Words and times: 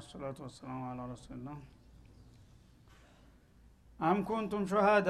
والصلاة 0.00 0.38
والسلام 0.44 0.80
على 0.88 1.00
رسول 1.10 1.33
الله። 1.33 1.56
أم 3.98 4.18
كنتم 4.28 4.62
شهداء 4.70 5.08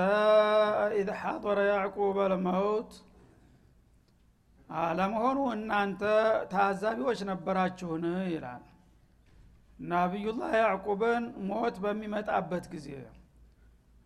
إذ 0.96 1.08
حضر 1.20 1.58
يعقوب 1.68 2.16
الموت 2.24 2.92
ለመሆኑ 4.98 5.38
እናንተ 5.54 6.02
ታዛቢዎች 6.52 7.20
ነበራችሁን? 7.30 8.04
ይላል። 8.30 8.64
ነቢዩላህ 9.88 10.52
ያዕቁብን 10.60 11.24
ሞት 11.48 11.76
በሚመጣበት 11.84 12.64
ጊዜ። 12.74 12.88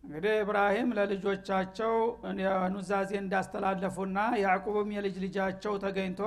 እንግዲህ 0.03 0.33
ኢብራሂም 0.41 0.89
ለልጆቻቸው 0.97 1.93
ኑዛዜ 2.73 3.11
እንዳስተላለፉና 3.21 4.17
ያዕቁብም 4.43 4.89
የልጅ 4.95 5.15
ልጃቸው 5.25 5.73
ተገኝቶ 5.85 6.21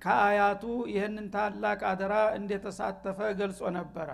ከአያቱ 0.00 0.62
ይህንን 0.92 1.26
ታላቅ 1.34 1.80
አደራ 1.90 2.14
እንደተሳተፈ 2.38 3.18
ገልጾ 3.40 3.70
ነበረ። 3.76 4.08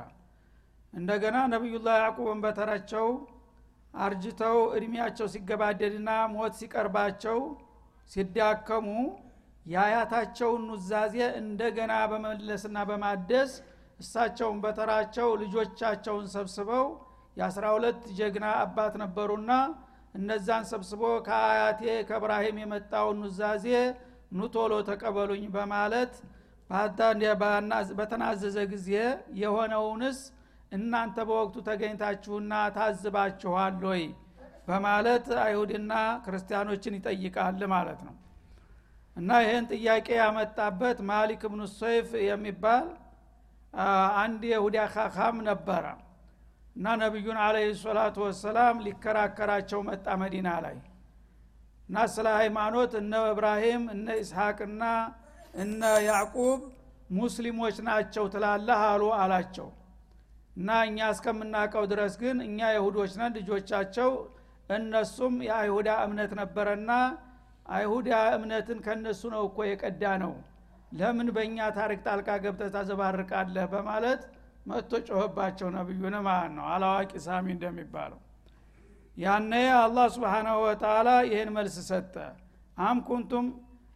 እንደገና 0.92 1.36
ነቢዩላህ 1.52 1.94
ያዕቁብን 2.00 2.40
በተራቸው 2.44 3.06
አርጅተው 3.94 4.58
እድሜያቸው 4.76 5.26
ሲገባደድና 5.32 6.10
ሞት 6.34 6.54
ሲቀርባቸው 6.60 7.38
ሲዳከሙ 8.10 8.86
የአያታቸውን 9.66 10.62
ኑዛዜ 10.70 11.16
እንደገና 11.40 11.92
በመለስና 12.12 12.78
በማደስ 12.88 13.52
እሳቸውን 14.00 14.58
በተራቸው 14.64 15.28
ልጆቻቸውን 15.42 16.26
ሰብስበው 16.34 16.86
የአስራ 17.36 17.64
ሁለት 17.76 18.00
ጀግና 18.18 18.46
አባት 18.62 18.94
ነበሩና 19.02 19.52
እነዛን 20.14 20.64
ሰብስቦ 20.72 21.02
ከአያቴ 21.28 21.80
ከእብራሂም 22.08 22.56
የመጣውን 22.62 23.20
ኑዛዜ 23.24 23.66
ኑቶሎ 24.32 24.72
ተቀበሉኝ 24.88 25.44
በማለት 25.56 26.12
በተናዘዘ 27.98 28.58
ጊዜ 28.72 28.90
የሆነውንስ 29.42 30.18
እናንተ 30.72 31.16
በወቅቱ 31.28 31.56
ተገኝታችሁና 31.66 32.52
ታዝባችኋል 32.76 33.80
ወይ? 33.88 34.02
በማለት 34.68 35.26
አይሁድና 35.44 35.92
ክርስቲያኖችን 36.24 36.96
ይጠይቃል 36.98 37.60
ማለት 37.72 38.00
ነው። 38.06 38.14
እና 39.16 39.30
ይህን 39.44 39.64
ጥያቄ 39.72 40.08
ያመጣበት 40.20 40.98
ማሊክ 41.10 41.42
ብኑ 41.52 41.62
ሰይፍ 41.74 42.08
የሚባል 42.26 42.86
አንድ 44.22 44.42
የሁዳ 44.52 44.78
ካካም 44.94 45.36
ነበረ። 45.48 45.84
እና 46.76 46.94
ነቢዩን 47.02 47.38
አለህ 47.44 47.66
ሰላቱ 47.82 48.16
ወሰላም 48.26 48.76
ሊከራከራቸው 48.86 49.80
መጣ 49.88 50.06
መዲና 50.22 50.48
ላይ 50.64 50.76
እና 51.92 52.02
ስለ 52.08 52.26
ሃይማኖት 52.36 52.92
እነ 52.98 53.14
እብራሂም 53.30 53.82
እነ 53.94 54.06
ኢስሐቅና 54.20 54.82
እነ 55.54 55.80
ያዕቁብ 56.06 56.60
ሙስሊሞች 57.16 57.76
ናቸው 57.88 58.24
ትላለህ 58.34 58.78
አሉ 58.86 59.02
አላቸው። 59.18 59.68
እና 60.56 60.78
እኛ 60.86 61.08
እስከምናውቀው 61.14 61.84
ድረስ 61.90 62.14
ግን 62.22 62.38
እኛ 62.46 62.58
አይሁዶች 62.70 63.12
ነን 63.20 63.36
ልጆቻቸው 63.38 64.10
እነሱም 64.70 65.36
የአይሁዳ 65.48 65.90
እምነት 66.06 66.32
ነበረና 66.40 66.90
አይሁዳ 67.68 68.10
እምነትን 68.38 68.80
ከነሱ 68.86 69.22
ነው 69.34 69.44
እኮ 69.48 69.60
የቀዳ 69.70 70.14
ነው 70.24 70.34
ለምን 70.92 71.30
በእኛ 71.36 71.70
ታሪክ 71.78 72.00
ጣልቃ 72.08 72.28
ገብተ 72.44 72.72
ታዘባርቃለህ? 72.74 73.66
በማለት 73.74 74.22
መጥቶ 74.66 74.92
ጮኸባቸው 75.08 75.70
ነቢዩን 75.78 76.16
ማለት 76.26 76.52
ነው። 76.56 76.66
አላዋቂ 76.72 77.12
ሳሚ 77.26 77.46
እንደሚባለው 77.56 78.20
ያነ 79.16 79.52
አላህ 79.78 80.06
ስብሓናሁ 80.14 80.56
ወተላ 80.64 81.08
ይህን 81.28 81.50
መልስ 81.56 81.76
ሰጠ። 81.88 82.14
አም 82.78 82.98
ኩንቱም 83.08 83.46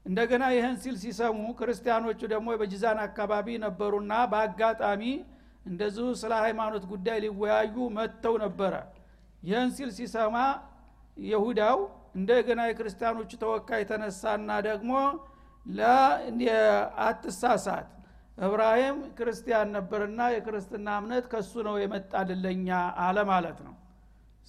እንደገና 0.06 0.44
ይህን 0.54 0.77
ሲል 0.82 0.97
ሲሰሙ 1.03 1.38
ክርስቲያኖቹ 1.60 2.21
ደግሞ 2.32 2.49
በጅዛን 2.60 2.99
አካባቢ 3.06 3.47
ነበሩና 3.65 4.12
በአጋጣሚ 4.32 5.03
እንደዚሁ 5.66 6.06
ስለ 6.21 6.32
ሃይማኖት 6.44 6.84
ጉዳይ 6.93 7.19
ሊወያዩ 7.25 7.77
መጥተው 7.97 8.34
ነበረ። 8.44 8.75
ይህን 9.43 9.71
ሲል 9.77 9.91
ሲሰማ 9.99 10.37
የሁዳው 11.27 11.78
እንደገና 12.16 12.60
የክርስቲያኖቹ 12.69 13.31
ተወካይ 13.43 13.83
ተነሳና 13.91 14.50
ደግሞ 14.69 14.93
አትሳሳት 17.06 17.88
እብራሂም 18.38 18.97
ክርስቲያን 19.19 19.69
ነበርና 19.77 20.21
የክርስትና 20.34 20.88
እምነት 21.00 21.27
ከሱ 21.33 21.53
ነው 21.69 21.77
የመጣልለኛ 21.83 22.69
አለ 23.04 23.19
ማለት 23.31 23.59
ነው 23.66 23.75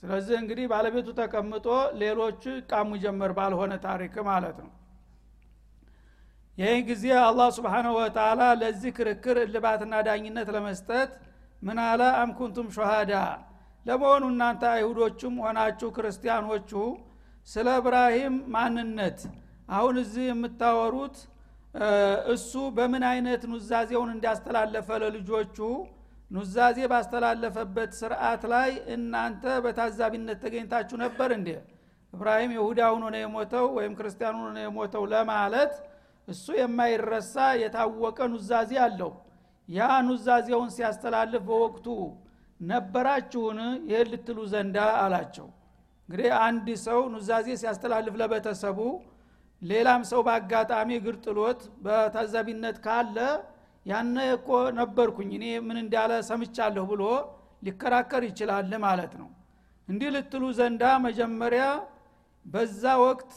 ስለዚህ 0.04 0.36
እንግዲህ 0.42 0.66
ባለቤቱ 0.72 1.08
ተቀምጦ 1.20 1.68
ሌሎቹ 2.02 2.44
ቃሙ 2.72 2.90
ጀመር 3.04 3.32
ባልሆነ 3.38 3.74
ታሪክ 3.86 4.16
ማለት 4.30 4.58
ነው። 4.64 4.72
ይህ 6.58 6.78
ጊዜ 6.90 7.06
አላህ 7.24 7.48
ስብሓንሁ 7.58 7.92
ወተላ 7.98 8.42
ለዚህ 8.62 8.92
ክርክር 8.98 9.38
እልባትና 9.44 9.94
ዳኝነት 10.08 10.48
ለመስጠት 10.56 11.12
ምን 11.62 11.78
አለ? 11.84 12.02
አምኩንቱም 12.22 12.68
ሸሃዳ 12.76 13.14
ለመሆኑ 13.86 14.24
እናንተ 14.32 14.64
አይሁዶቹም 14.74 15.36
ሆናችሁ 15.44 15.90
ክርስቲያኖቹ 15.98 16.72
ስለ 17.48 17.68
እብራሂም 17.82 18.36
ማንነት 18.54 19.20
አሁን 19.70 19.96
እዚህ 20.04 20.26
የምታወሩት 20.30 21.18
እሱ 22.34 22.52
በምን 22.78 23.04
አይነት 23.12 23.42
ኑዛዜውን 23.52 24.10
እንዳስተላለፈ 24.16 24.90
ለልጆቹ 25.04 25.58
ኑዛዜ 26.32 26.78
ባስተላለፈበት 26.92 27.92
ስርዓት 28.00 28.42
ላይ 28.54 28.70
እናንተ 28.96 29.44
በታዛቢነት 29.66 30.40
ተገኝታችሁ 30.44 30.98
ነበር 31.04 31.30
እንዴ? 31.38 31.50
እብራሂም 32.14 32.52
ይሁዳ 32.58 32.80
ሁኖ 32.94 33.04
ነው 33.14 33.20
የሞተው 33.24 33.66
ወይም 33.78 33.94
ክርስቲያን 34.00 34.36
ሁኖ 34.40 34.48
ነው 34.56 34.64
የሞተው 34.66 35.04
ለማለት 35.14 35.74
እሱ 36.28 36.46
የማይረሳ 36.60 37.34
የታወቀ 37.64 38.20
ኑዛዜ 38.34 38.72
አለው። 38.86 39.12
ያ 39.70 39.80
ኑዛዜውን 40.08 40.70
ሲያስተላልፍ 40.76 41.44
በወቅቱ 41.50 41.88
ነበራችሁን? 42.60 43.60
ይህን 43.90 44.08
ልትሉ 44.14 44.40
ዘንዳ 44.54 44.78
አላቸው። 45.04 45.48
እንግዲህ 46.10 46.30
አንድ 46.46 46.68
ሰው 46.86 47.00
ኑዛዜ 47.14 47.48
ሲያስተላልፍ 47.62 48.16
ለቤተሰቡ 48.22 48.80
ሌላም 49.62 50.02
ሰው 50.12 50.20
በአጋጣሚ 50.28 50.90
እግር 51.00 51.16
ጥሎት 51.26 51.62
በታዛቢነት 51.86 52.78
ካለ 52.86 53.18
ያነ 53.88 54.16
እኮ 54.36 54.48
ነበርኩኝ 54.78 55.30
እኔ 55.38 55.46
ምን 55.68 55.78
እንዳለ 55.84 56.14
ሰምቻለሁ 56.30 56.86
ብሎ 56.92 57.04
ሊከራከር 57.64 58.24
ይችላል 58.30 58.72
ማለት 58.86 59.14
ነው። 59.22 59.30
እንዲህ 59.88 60.10
ልትሉ 60.16 60.44
ዘንዳ 60.58 60.84
መጀመሪያ 61.06 61.66
በዛ 62.46 62.84
ወቅት 63.04 63.32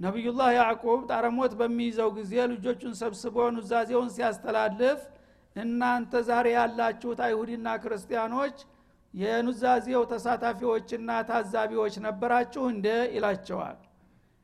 ነቢዩላህ 0.00 0.48
ያዕቁብ 0.58 1.00
ጣረሞት 1.10 1.52
በሚይዘው 1.60 2.10
ጊዜ 2.18 2.32
ልጆቹን 2.52 2.94
ሰብስቦ 3.00 3.36
ኑዛዜውን 3.56 4.08
ሲያስተላልፍ 4.14 5.00
እናንተ 5.56 6.12
ዛሬ 6.28 6.46
ያላችሁት 6.56 7.20
አይሁዲና 7.26 7.68
ክርስቲያኖች 7.82 8.56
የኑዛዜው 9.14 10.02
ተሳታፊዎችና 10.10 11.10
ታዛቢዎች 11.30 11.94
ነበራችሁ 12.06 12.64
እንዴ 12.72 12.86
ይላቸዋል። 13.14 13.78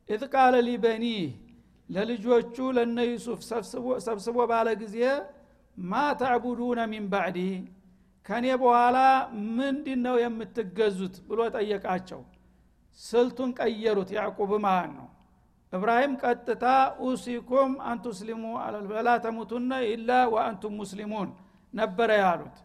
إذ 0.09 0.23
قال 0.33 0.55
لبنيه 0.67 1.21
ለልጆቹ 1.89 2.57
ለነ 2.77 2.99
ዩሱፍ 3.11 3.41
ሰብስቦ 4.07 4.39
ባለ 4.51 4.69
ጊዜ 4.83 4.97
ما 5.79 5.93
تعبدون 6.21 6.81
من 6.93 7.05
بعدي 7.13 7.39
ከኔ 8.27 8.47
በኋላ 8.63 8.99
ምንድን 9.57 10.01
ነው 10.07 10.17
የምትገዙት? 10.23 11.15
ብሎ 11.29 11.41
ጠየቃቸው። 11.57 12.21
ስልቱን 13.01 13.51
ቀየሩት። 13.59 14.11
ያዕቁብ 14.17 14.51
ማለት 14.65 14.93
ነው? 14.99 15.07
እብራሂም 15.73 16.13
ቀጥታ 16.23 16.65
أوصيكم 17.05 17.73
أن 17.91 18.06
تسلموا 18.06 18.43
ولا 18.93 19.09
تموتن 19.25 19.71
إلا 19.91 20.11
وأنتم 20.35 20.75
مسلمون 20.81 21.29
ነበረ 21.75 22.11
ያሉት። 22.23 22.57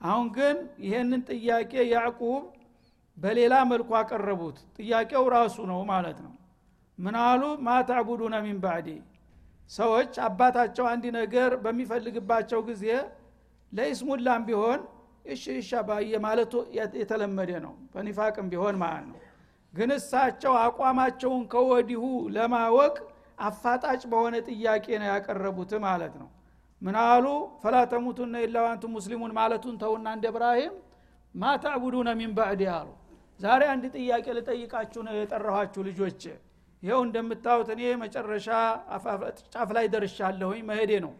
አሁን 0.00 0.26
ግን 0.36 0.56
ይሄንን 0.84 1.22
ጥያቄ 1.30 1.72
ያዕቁብ 1.94 2.42
በሌላ 3.16 3.54
መልኩ 3.70 3.90
አቀረቡት። 4.00 4.58
ጥያቄው 4.78 5.24
ራሱ 5.36 5.56
ነው 5.70 5.80
ማለት 5.92 6.18
ነው። 6.26 6.34
ምን 6.98 7.16
አሉ? 7.24 7.42
ማ 7.60 7.80
ተዕቡዱነ 7.88 8.34
ሚን 8.46 8.58
ባዕዲ 8.64 8.88
ሰዎች 9.70 10.12
አባታቸው 10.26 10.84
አንድ 10.92 11.04
ነገር 11.18 11.50
በሚፈልግባቸው 11.64 12.60
ጊዜ 12.68 12.84
ለኢስሙላም 13.72 14.42
ቢሆን 14.48 14.80
እሺ 15.26 15.44
ባየ 15.88 16.12
ማለቱ 16.24 16.52
የተለመደ 17.00 17.50
ነው። 17.64 17.74
በኒፋቅም 17.92 18.46
ቢሆን 18.52 18.76
ማለት 18.82 19.06
ነው። 19.10 19.18
ግን 19.74 19.90
እሳቸው 19.96 20.54
አቋማቸውን 20.64 21.42
ከወዲሁ 21.52 22.04
ለማወቅ 22.36 22.94
አፋጣጭ 23.40 24.02
በሆነ 24.12 24.36
ጥያቄ 24.48 24.86
ነው 25.00 25.08
ያቀረቡት 25.12 25.72
ማለት 25.86 26.14
ነው። 26.22 26.28
ምን 26.82 26.96
አሉ? 27.04 27.26
فلا 27.62 27.76
تموتن 27.92 28.34
إلا 28.44 28.56
وأنتم 28.66 28.84
مسلمون 28.94 29.32
ማለቱን 29.38 29.74
ተውና 29.82 30.06
እንደ 30.16 30.26
እብራሂም 30.32 30.74
ما 31.34 31.52
تعبدون 31.62 32.08
من 32.20 32.30
بعدي 32.36 32.62
አሉ። 32.76 32.88
ዛሬ 33.40 33.62
አንድ 33.72 33.84
ጥያቄ 33.96 34.26
ልጠይቃችሁ 34.38 35.00
ነው 35.06 35.14
የጠራኋችሁ 35.18 35.82
ልጆቼ 35.88 36.22
ይኸው 36.82 37.00
እንደምታዩት 37.06 37.68
እኔ 37.74 37.82
መጨረሻ 38.02 38.48
ጫፍ 39.54 39.70
ላይ 39.76 39.86
ደርሻለሁኝ 39.94 40.60
መሄዴ 40.70 40.92
ነው። 41.04 41.12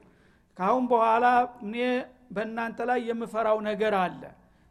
ካሁን 0.58 0.84
በኋላ 0.92 1.26
እኔ 1.64 1.76
በእናንተ 2.36 2.80
ላይ 2.90 3.00
የምፈራው 3.08 3.58
ነገር 3.68 3.94
አለ። 4.00 4.22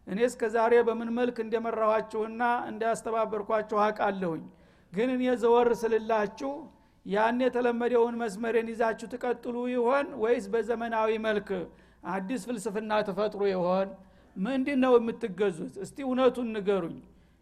እኔ 0.08 0.20
እስከ 0.28 0.44
ዛሬ 0.54 0.74
በምን 0.88 1.10
መልክ 1.18 1.38
እንደመራኋችሁና 1.44 2.42
እንዳስተባበርኳችሁ 2.70 3.80
አቃለሁኝ 3.86 4.44
ግን 4.94 5.10
እኔ 5.16 5.24
ዘወር 5.42 5.70
ስልላችሁ 5.82 6.52
ያን 7.06 7.38
የተለመደውን 7.46 8.16
መስመርን 8.22 8.68
ይዛችሁ 8.72 9.08
ትቀጥሉ 9.14 9.56
ይሆን 9.74 10.08
ወይስ 10.24 10.46
በዘመናዊ 10.54 11.12
መልክ 11.28 11.50
አዲስ 12.08 12.42
ፍልስፍና 12.48 12.92
ተፈጥሮ 13.08 13.42
ይሆን? 13.52 13.88
ምንድን 14.36 14.80
ነው 14.84 14.94
የምትገዙት? 14.98 15.74
እስቲ 15.86 15.98
እውነቱን 16.06 16.48
ንገሩኝ 16.56 16.98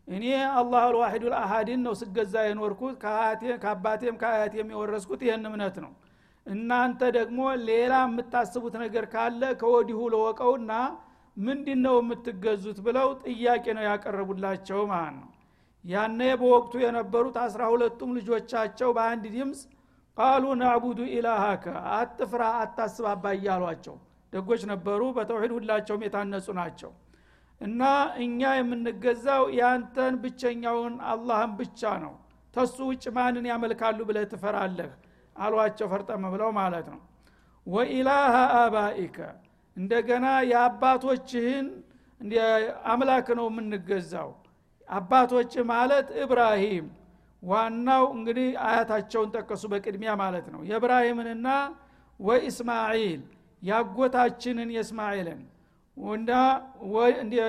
እኔ 0.07 0.25
አላህ 0.53 0.81
አልዋሒዱ 0.87 1.23
ልአሃድን 1.31 1.81
ነው 1.85 1.93
ስገዛ 2.01 2.33
የኖርኩት። 2.45 2.95
ከአባቴም 3.63 4.15
ከአያቴም 4.21 4.69
የወረስኩት 4.73 5.21
ይህን 5.25 5.47
እምነት 5.49 5.77
ነው። 5.85 5.91
እናንተ 6.45 7.01
ደግሞ 7.17 7.39
ሌላ 7.69 7.93
የምታስቡት 8.05 8.75
ነገር 8.83 9.05
ካለ 9.13 9.41
ከወዲሁ 9.61 9.99
ለወቀውና 10.13 10.71
ምንድን 11.37 11.79
ነው 11.85 11.95
የምትገዙት 11.99 12.77
ብለው 12.85 13.09
ጥያቄ 13.25 13.65
ነው 13.77 13.83
ያቀረቡላቸው 13.87 14.79
ማለት 14.91 15.17
ነው። 15.17 15.27
ያነ 15.85 16.21
በወቅቱ 16.39 16.73
የነበሩት 16.83 17.35
አስራ 17.43 17.63
ሁለቱም 17.73 18.15
ልጆቻቸው 18.17 18.89
በአንድ 18.97 19.25
ድምፅ 19.35 19.59
ቃሉ 20.17 20.45
ናዕቡዱ 20.61 20.99
ኢላሃከ 21.13 21.65
አትፍራ 21.97 22.43
አታስብ 22.61 23.05
አባዬ 23.11 23.43
አሏቸው 23.55 23.97
ደጎች 24.33 24.61
ነበሩ። 24.71 25.01
በተውሂድ 25.17 25.51
ሁላቸውም 25.57 26.05
የታነጹ 26.05 26.47
ናቸው 26.59 26.91
እና 27.61 27.81
እኛ 28.23 28.39
የምንገዛው 28.57 29.43
ያንተን 29.59 30.15
ብቸኛውን 30.23 30.95
አላህን 31.11 31.53
ብቻ 31.59 31.91
ነው። 32.03 32.13
ተሱ 32.53 32.77
ውጭ 32.89 33.05
ማንን 33.15 33.45
ያመልካሉ 33.51 33.99
ብለህ 34.09 34.25
ትፈራለህ? 34.31 34.91
አሏቸው 35.35 35.87
ፈርጠም 35.91 36.23
ብለው 36.33 36.49
ማለት 36.59 36.87
ነው። 36.93 37.01
ወኢላሃ 37.67 38.33
አባኢከ 38.59 39.17
እንደገና 39.77 40.27
የአባቶችህን 40.51 41.67
አምላክ 42.91 43.27
ነው 43.39 43.47
የምንገዛው። 43.51 44.29
አባቶች 44.87 45.53
ማለት 45.71 46.07
እብራሂም 46.23 46.85
ዋናው 47.43 48.03
እንግዲህ 48.15 48.47
አያታቸውን 48.67 49.29
ጠቀሱ 49.35 49.63
በቅድሚያ 49.73 50.11
ማለት 50.21 50.47
ነው። 50.53 50.61
የእብራሂምንና 50.69 51.47
ወኢስማዒል 52.19 53.21
ያጎታችንን 53.63 54.69
የእስማኤልን 54.75 55.41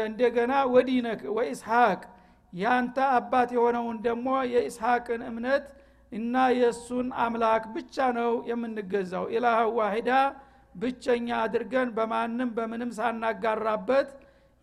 እንደገና 0.05 0.53
ወዲነክ 0.73 1.23
ወኢስሐቅ 1.37 2.01
ያንተ 2.53 2.99
አባት 3.17 3.49
የሆነውን 3.57 3.97
ደግሞ 4.07 4.29
የኢስሐቅን 4.53 5.23
እምነት 5.29 5.65
እና 6.13 6.35
የእሱን 6.59 7.09
አምላክ 7.23 7.65
ብቻ 7.75 8.07
ነው 8.19 8.31
የምንገዛው። 8.51 9.25
ኢላህ 9.35 9.59
ዋሂዳ 9.79 10.11
ብቸኛ 10.75 11.29
አድርገን 11.43 11.89
በማንም 11.97 12.51
በምንም 12.57 12.91
ሳናጋራበት 12.99 14.09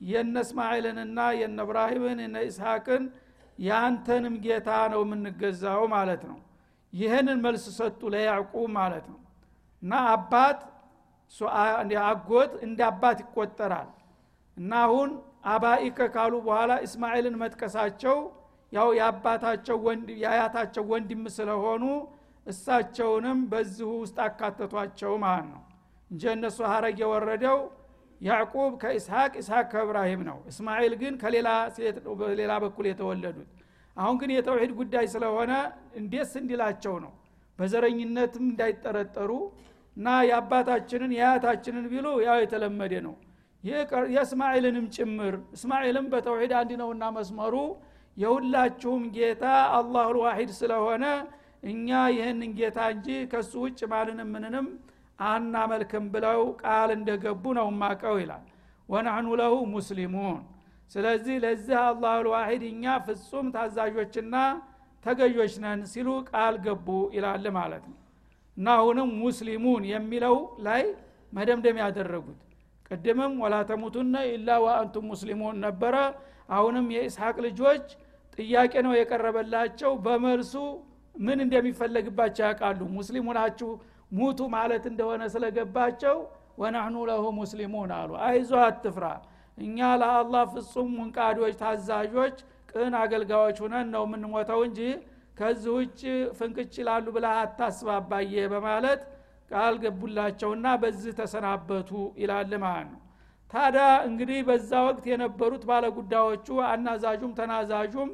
የነ 0.01 0.35
እስማኤልንና 0.45 1.19
የነ 1.39 1.59
እብራሂምን 1.65 2.19
የነ 2.23 2.37
ኢስሐቅን 2.47 3.03
የአንተንም 3.59 4.35
ጌታ 4.45 4.69
ነው 4.93 5.01
የምንገዛው 5.05 5.83
ማለት 5.93 6.23
ነው። 6.29 6.39
ይህንን 6.93 7.39
መልስ 7.45 7.65
ሰጡ 7.77 8.01
ለያዕቁብ 8.13 8.67
ማለት 8.77 9.05
ነው። 9.13 9.19
እና 9.81 9.93
አባት 10.11 10.59
አጎት 12.05 12.51
እንደ 12.65 12.79
አባት 12.89 13.19
ይቆጠራል። 13.23 13.89
እና 14.57 14.71
አሁን 14.85 15.09
አባኢከ 15.53 15.99
ካሉ 16.13 16.33
በኋላ 16.45 16.73
እስማኤልን 16.85 17.35
መጥቀሳቸው 17.41 18.17
ያው 18.71 18.87
የአባታቸው 18.97 19.77
የአያታቸው 20.21 20.83
ወንድም 20.91 21.23
ስለሆኑ 21.35 21.83
እሳቸውንም 22.45 23.39
በዚሁ 23.51 23.89
ውስጥ 24.01 24.17
አካተቷቸው 24.25 25.13
ማለት 25.23 25.47
ነው። 25.53 25.61
እንጂ 26.11 26.23
እነሱ 26.33 26.57
ሀረግ 26.71 26.97
የወረደው 27.03 27.59
ያዕቁብ 28.21 28.73
ከኢስሐቅ 28.81 29.31
ኢስሐቅ 29.41 29.65
ከእብራሂም 29.71 30.21
ነው። 30.29 30.37
እስማኤል 30.51 30.93
ግን 31.01 31.13
ከሌላ 31.21 31.47
ሴት 31.75 31.97
በሌላ 32.19 32.53
በኩል 32.63 32.85
የተወለዱት። 32.89 33.49
አሁን 33.97 34.15
ግን 34.21 34.31
የተውሂድ 34.35 34.71
ጉዳይ 34.79 35.05
ስለሆነ 35.13 35.51
እንዴስ 35.99 36.31
እንዲላቸው 36.41 36.95
ነው? 37.03 37.11
በዘረኝነትም 37.59 38.45
እንዳይጠረጠሩ 38.51 39.31
እና 39.97 40.07
የአባታችንን 40.27 41.11
የአያታችንን 41.17 41.85
ቢሉ 41.91 42.07
ያው 42.25 42.37
የተለመደ 42.43 42.93
ነው። 43.05 43.15
የእስማኤልንም 44.13 44.85
ጭምር 44.95 45.35
እስማኤልም 45.55 46.07
በተውሂድ 46.11 46.51
አንድ 46.59 46.71
ነውና 46.81 47.05
መስመሩ 47.15 47.55
የሁላችሁም 48.17 49.03
ጌታ 49.15 49.45
አላሁ 49.77 50.09
ልዋሂድ 50.17 50.51
ስለሆነ 50.59 51.05
እኛ 51.63 51.87
ይህንን 52.15 52.51
ጌታ 52.59 52.79
እንጂ 52.93 53.07
ከሱ 53.31 53.53
ውጭ 53.63 53.79
ማንንም 53.93 54.29
ምንንም 54.35 54.67
አናመልክም 55.25 56.05
ብለው 56.13 56.41
ቃል 56.61 56.89
እንደገቡ 56.95 57.43
ነው 57.59 57.67
ማቀው 57.81 58.15
ይላል። 58.21 58.43
ወናህኑ 58.89 59.27
ለሁ 59.41 59.53
ሙስሊሙን። 59.73 60.39
ስለዚህ 60.91 61.35
ለዚህ 61.43 61.77
አላሁ 61.83 62.17
ልዋሂድ 62.27 62.63
እኛ 62.71 62.95
ፍጹም 63.05 63.47
ታዛዦችና 63.55 64.35
ተገዦች 65.05 65.53
ነን 65.63 65.81
ሲሉ 65.91 66.09
ቃል 66.29 66.55
ገቡ 66.65 66.87
ይላል 67.15 67.45
ማለት 67.57 67.83
ነው 67.89 67.97
እና 68.57 68.67
አሁንም 68.79 69.09
ሙስሊሙን 69.21 69.83
የሚለው 69.91 70.35
ላይ 70.67 70.83
መደምደም 71.33 71.77
ያደረጉት። 71.83 72.39
ቅድምም 72.89 73.33
ወላ 73.43 73.55
ተሙቱነ 73.69 74.15
ኢላ 74.31 74.49
ወአንቱም 74.65 75.05
ሙስሊሙን 75.11 75.55
ነበረ። 75.65 75.95
አሁንም 76.49 76.85
የኢስሐቅ 76.95 77.35
ልጆች 77.45 77.85
ጥያቄ 78.37 78.73
ነው 78.85 78.93
የቀረበላቸው። 78.97 79.91
በመልሱ 80.05 80.53
ምን 81.15 81.37
እንደሚፈለግባቸው 81.45 82.43
ያውቃሉ። 82.47 82.81
ሙስሊሙ 82.95 83.27
ናችሁ 83.37 83.69
ሙቱ 84.11 84.39
ማለት 84.55 84.83
እንደሆነ 84.91 85.23
ስለገባቸው 85.33 86.17
ወናህኑ 86.57 86.95
ለሁ 87.09 87.23
ሙስሊሙን 87.39 87.91
አሉ። 87.97 88.11
አይዞ 88.27 88.51
አትፍራ። 88.65 89.05
እኛ 89.57 89.79
ለአላህ 90.01 90.43
ፍጹም 90.53 90.89
ሙንቃዶች 90.97 91.53
ታዛዦች 91.61 92.37
ቅን 92.71 92.93
አገልጋዮች 93.01 93.57
ሁነን 93.63 93.87
ነው 93.93 94.03
የምንሞተው 94.07 94.61
እንጂ 94.67 94.79
ከዚህ 95.37 95.71
ውጭ 95.77 96.01
ፍንቅጭ 96.37 96.75
ላሉ 96.87 97.05
ብላ 97.15 97.27
አታስብ 97.41 97.87
አባዬ 97.95 98.33
በማለት 98.53 99.01
ቃል 99.51 99.75
ገቡላቸውና 99.83 100.67
በዚህ 100.81 101.11
ተሰናበቱ 101.19 101.89
ይላል 102.21 102.53
ማለት 102.63 102.87
ነው። 102.91 103.01
ታዲያ 103.53 103.83
እንግዲህ 104.07 104.39
በዛ 104.47 104.71
ወቅት 104.87 105.05
የነበሩት 105.11 105.63
ባለጉዳዮቹ 105.69 106.47
አናዛዡም 106.69 107.33
ተናዛዡም 107.39 108.09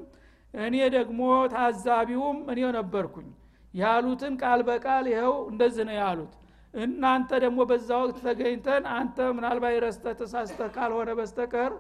እኔ 0.54 0.76
ደግሞ 0.96 1.20
ታዛቢውም 1.54 2.40
እኔ 2.51 2.60
ነበርኩኝ 2.78 3.30
ያሉትን 3.74 4.34
ቃል 4.42 4.62
በቃል 4.70 5.06
ይኸው 5.12 5.36
እንደዚህ 5.51 5.84
ነው 5.90 5.98
ያሉት። 6.01 6.34
እናንተ 6.74 7.30
ደግሞ 7.44 7.60
በዛ 7.70 7.90
ወቅት 8.01 8.18
ተገኝተን 8.25 8.84
አንተ 8.98 9.18
ምናልባት 9.38 9.78
ረስተ 9.86 10.13
ተሳስተ 10.20 10.68
ካልሆነ 10.75 11.10
በስተቀር 11.20 11.72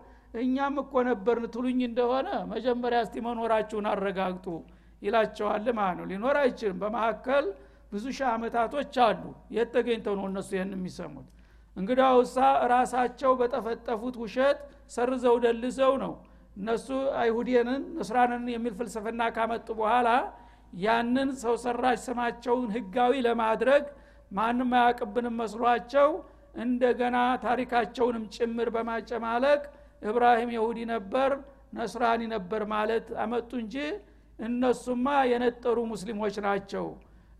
እኛም 0.41 0.75
እኮ 0.81 0.93
ነበርን 1.07 1.45
ትሉኝ 1.53 1.79
እንደሆነ 1.87 2.29
መጀመሪያ 2.51 2.99
እስቲ 3.05 3.23
መኖራችሁን 3.25 3.87
አረጋግጡ 3.91 4.45
ይላቸዋል 5.01 5.67
ማለት 5.77 5.97
ነው። 5.99 6.05
ሊኖር 6.11 6.35
አይችልም። 6.41 6.79
በመካከል 6.83 7.45
ብዙ 7.91 8.03
ሺህ 8.17 8.27
ዓመታቶች 8.33 8.95
አሉ። 9.05 9.23
የት 9.55 9.69
ተገኝተው 9.75 10.13
ነው 10.19 10.25
እነሱ 10.29 10.49
ይህን 10.55 10.71
የሚሰሙት? 10.75 11.27
እንግዳውሳ 11.77 12.37
ራሳቸው 12.71 13.31
በጠፈጠፉት 13.39 14.15
ውሸት 14.23 14.59
ሰርዘው 14.95 15.35
ደልዘው 15.43 15.93
ነው 16.03 16.13
እነሱ 16.57 16.87
አይሁዴንን 17.21 17.83
እስራንን 18.03 18.45
የሚል 18.53 18.73
ፍልስፍና 18.79 19.21
ካመጡ 19.35 19.67
በኋላ 19.79 20.09
ያንን 20.81 21.29
ሰው 21.43 21.55
ሰራሽ 21.63 21.99
ስማቸውን 22.05 22.67
ህጋዊ 22.75 23.13
ለማድረግ 23.27 23.83
ማንም 24.31 24.71
አያቅብንም 24.79 25.35
መስሏቸው 25.41 26.09
እንደገና 26.55 27.17
ታሪካቸውንም 27.45 28.23
ጭምር 28.35 28.69
በማጨማለቅ 28.75 29.61
እብራሂም 30.01 30.51
የሁዲ 30.55 30.79
ነበር 30.93 31.31
ነስራኒ 31.77 32.21
ነበር 32.35 32.61
ማለት 32.73 33.07
አመጡ 33.23 33.51
እንጂ 33.63 33.75
እነሱማ 34.41 35.07
የነጠሩ 35.31 35.77
ሙስሊሞች 35.91 36.35
ናቸው። 36.45 36.85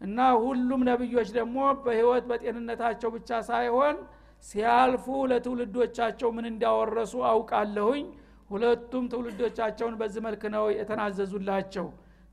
እና 0.01 0.19
ሁሉም 0.43 0.81
ነብዮች 0.89 1.29
ደግሞ 1.35 1.57
በህይወት 1.83 2.23
በጤንነታቸው 2.29 3.09
ብቻ 3.15 3.29
ሳይሆን 3.49 3.97
ሲያልፉ 4.45 5.05
ለትውልዶቻቸው 5.31 6.29
ምን 6.37 6.45
እንዳወረሱ 6.51 7.13
አውቃለሁኝ። 7.31 8.05
ሁለቱም 8.49 9.03
ትውልዶቻቸውን 9.11 9.93
በዚህ 9.99 10.21
መልክ 10.25 10.43
ነው 10.55 10.65
የተናዘዙላቸው። 10.77 11.85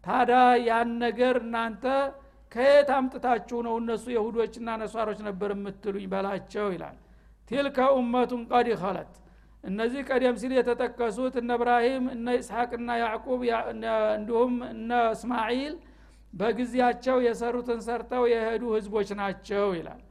ታዲያ 0.05 0.39
ያን 0.69 0.91
ነገር 1.05 1.37
እናንተ 1.43 1.85
ከየት 2.53 2.91
አምጥታችሁ 2.97 3.59
ነው 3.67 3.75
እነሱ 3.81 4.05
የሁዶችና 4.15 4.69
ነሷሮች 4.83 5.19
ነበር 5.27 5.51
የምትሉኝ? 5.55 6.07
በላቸው 6.13 6.67
ይላል። 6.75 6.97
ቲልከ 7.51 7.79
ኡመቱን 7.97 8.43
ቀድ 8.51 8.69
ኸለት 8.81 9.13
እነዚህ 9.65 10.03
ቀደም 10.09 10.37
ሲል 10.41 10.53
የተጠቀሱት 10.57 11.35
እነ 11.41 11.51
እብራሂም 11.59 12.05
እነ 12.15 12.35
ኢስሐቅና 12.39 12.91
ያዕቁብ 13.01 13.41
እንዲሁም 14.15 14.55
እነ 14.73 14.91
እስማዒል 15.15 15.75
በጊዜያቸው 16.33 17.17
የሰሩትን 17.27 17.81
ሰርተው 17.87 18.25
የሄዱ 18.33 18.65
ህዝቦች 18.77 19.09
ናቸው 19.21 19.67
ይላል። 19.79 20.03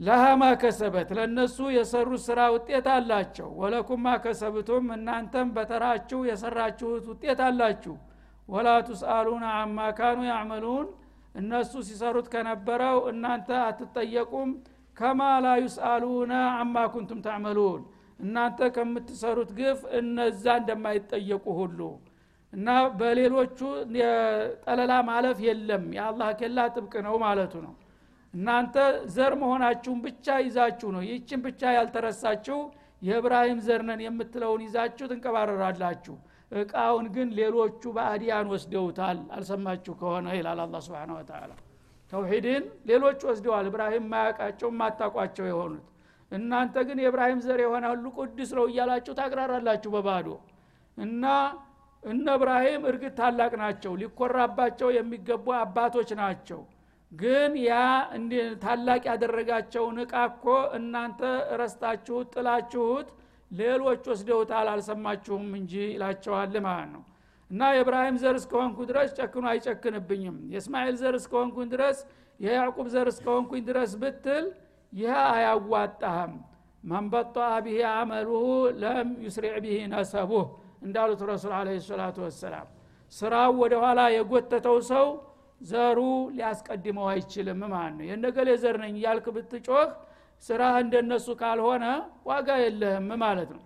ለሃማ 0.00 0.42
ከሰበት 0.60 1.08
ለእነሱ 1.16 1.56
የሰሩት 1.76 2.22
ስራ 2.26 2.40
ውጤት 2.54 2.86
አላቸው። 2.92 3.48
ወለኩም 3.60 4.02
ማከሰብቱም 4.06 4.84
እናንተም 4.96 5.48
በተራችሁ 5.56 6.20
የሰራችሁት 6.28 7.06
ውጤት 7.12 7.40
አላችሁ። 7.46 7.94
ወላ 8.48 8.68
ቱስአሉን 8.88 9.44
አማ 9.52 9.78
ያዕመሉን 10.28 10.86
እነሱ 11.34 11.72
ሲሰሩት 11.88 12.26
ከነበረው 12.32 12.98
እናንተ 13.10 13.48
አትጠየቁም 13.64 14.50
ከማ 14.98 15.22
ላ 15.44 15.48
ዩስአሉነ 15.62 16.32
አማ 16.60 16.76
ኩንቱም 16.92 17.20
ታዕመሉን 17.24 17.82
እናንተ 18.18 18.68
ከምትሰሩት 18.76 19.50
ግፍ 19.58 19.80
እነዛ 19.98 20.44
እንደማይጠየቁ 20.60 21.44
ሁሉ 21.58 21.80
እና 22.52 22.68
በሌሎቹ 22.98 23.58
ጠለላ 24.64 24.92
ማለፍ 25.08 25.38
የለም። 25.46 25.84
የአላህ 25.96 26.30
ኬላ 26.40 26.64
ጥብቅ 26.74 26.94
ነው 27.06 27.14
ማለቱ 27.24 27.54
ነው። 27.66 27.74
እናንተ 28.34 28.76
ዘር 29.14 29.34
መሆናችሁን 29.42 30.00
ብቻ 30.06 30.36
ይዛችሁ 30.46 30.88
ነው። 30.96 31.02
ይችን 31.10 31.40
ብቻ 31.46 31.62
ያልተረሳችሁ 31.76 32.58
የእብራሂም 33.02 33.60
ዘር 33.66 33.82
ነን 33.88 34.02
የምትለውን 34.06 34.64
ይዛችሁ 34.66 35.06
ትንቀባረራላችሁ። 35.12 36.16
እቃውን 36.52 37.06
ግን 37.14 37.28
ሌሎቹ 37.38 37.82
በአዲያን 37.96 38.52
ወስደውታል። 38.54 39.18
አልሰማችሁ 39.36 39.94
ከሆነ 40.00 40.28
ይላል 40.38 40.60
አላ 40.64 40.76
ስብን 40.86 41.12
ወተላ 41.16 41.50
ተውሂድን 42.12 42.64
ሌሎች 42.86 43.20
ወስደዋል። 43.28 43.66
እብራሂም 43.70 44.04
ማያውቃቸው 44.12 44.68
ማታቋቸው 44.78 45.46
የሆኑት 45.48 45.86
እናንተ 46.32 46.76
ግን 46.88 46.98
የእብራሂም 47.02 47.40
ዘር 47.44 47.60
የሆነ 47.64 47.84
ሁሉ 47.92 48.06
ቅዱስ 48.18 48.50
ነው 48.58 48.64
እያላችሁ 48.70 49.12
ታቅራራላችሁ 49.18 49.90
በባዶ። 49.94 50.28
እና 50.96 51.24
እነ 52.02 52.26
እብራሂም 52.36 52.82
እርግጥ 52.90 53.12
ታላቅ 53.20 53.52
ናቸው 53.62 53.92
ሊኮራባቸው 54.00 54.88
የሚገቡ 54.96 55.46
አባቶች 55.60 56.10
ናቸው። 56.20 56.60
ግን 57.12 57.52
ያ 57.64 57.74
ታላቅ 58.64 59.02
ያደረጋቸውን 59.10 59.96
እቃ 60.02 60.14
እኮ 60.30 60.44
እናንተ 60.78 61.20
ረስታችሁት 61.60 62.28
ጥላችሁት 62.34 63.08
ሌሎች 63.50 64.02
ወስደውታል 64.12 64.66
አልሰማችሁም 64.72 65.46
እንጂ 65.58 65.74
ይላቸዋል 65.92 66.54
ማለት 66.66 66.90
ነው 66.94 67.02
እና 67.50 67.62
የእብራሂም 67.74 68.16
ዘር 68.22 68.36
እስከሆንኩ 68.40 68.78
ድረስ 68.90 69.10
ጨክኑ 69.18 69.44
አይጨክንብኝም። 69.52 70.36
የእስማኤል 70.52 70.96
ዘር 71.02 71.14
እስከሆንኩኝ 71.20 71.68
ድረስ 71.74 71.98
የያዕቁብ 72.40 72.88
ዘር 72.94 73.06
እስከሆንኩኝ 73.12 73.62
ድረስ 73.68 73.92
ብትል 74.02 74.46
ይህ 74.92 75.14
አያዋጣህም። 75.30 76.34
መንበጧ 76.84 77.36
ብሄ 77.64 77.78
አመሉሁ 77.92 78.44
ለም 78.82 79.08
ዩስሪዕ 79.24 79.54
ብሄ 79.64 79.76
ነሰቡህ 79.92 80.44
እንዳሉት 80.82 81.22
ረሱል 81.30 81.52
አለ 81.58 81.68
ሰላቱ 81.88 82.18
ወሰላም። 82.26 82.66
ስራው 83.12 83.52
ወደኋላ 83.62 84.00
የጎተተው 84.14 84.76
ሰው 84.90 85.06
ዘሩ 85.62 85.98
ሊያስቀድመው 86.34 87.06
አይችልም 87.12 87.60
ማለት 87.72 87.94
ነው። 87.98 88.06
የነገሌ 88.10 88.48
ዘር 88.62 88.76
ነኝ 88.82 88.94
እያልክ 89.00 89.26
ብትጮህ 89.36 89.88
ስራ 90.42 90.62
እንደነሱ 90.82 91.26
ካልሆነ 91.40 91.84
ዋጋ 92.28 92.48
የለህም 92.62 93.08
ማለት 93.22 93.50
ነው 93.56 93.62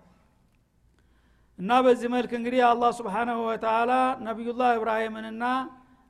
እና 1.59 1.71
በዚህ 1.85 2.09
መልክ 2.13 2.31
እንግዲህ 2.37 2.61
አላህ 2.69 2.91
ስብሓናሁ 2.99 3.39
ወተላ 3.47 3.91
ነቢዩላህ 4.27 4.69
እብራሂምንና 4.77 5.43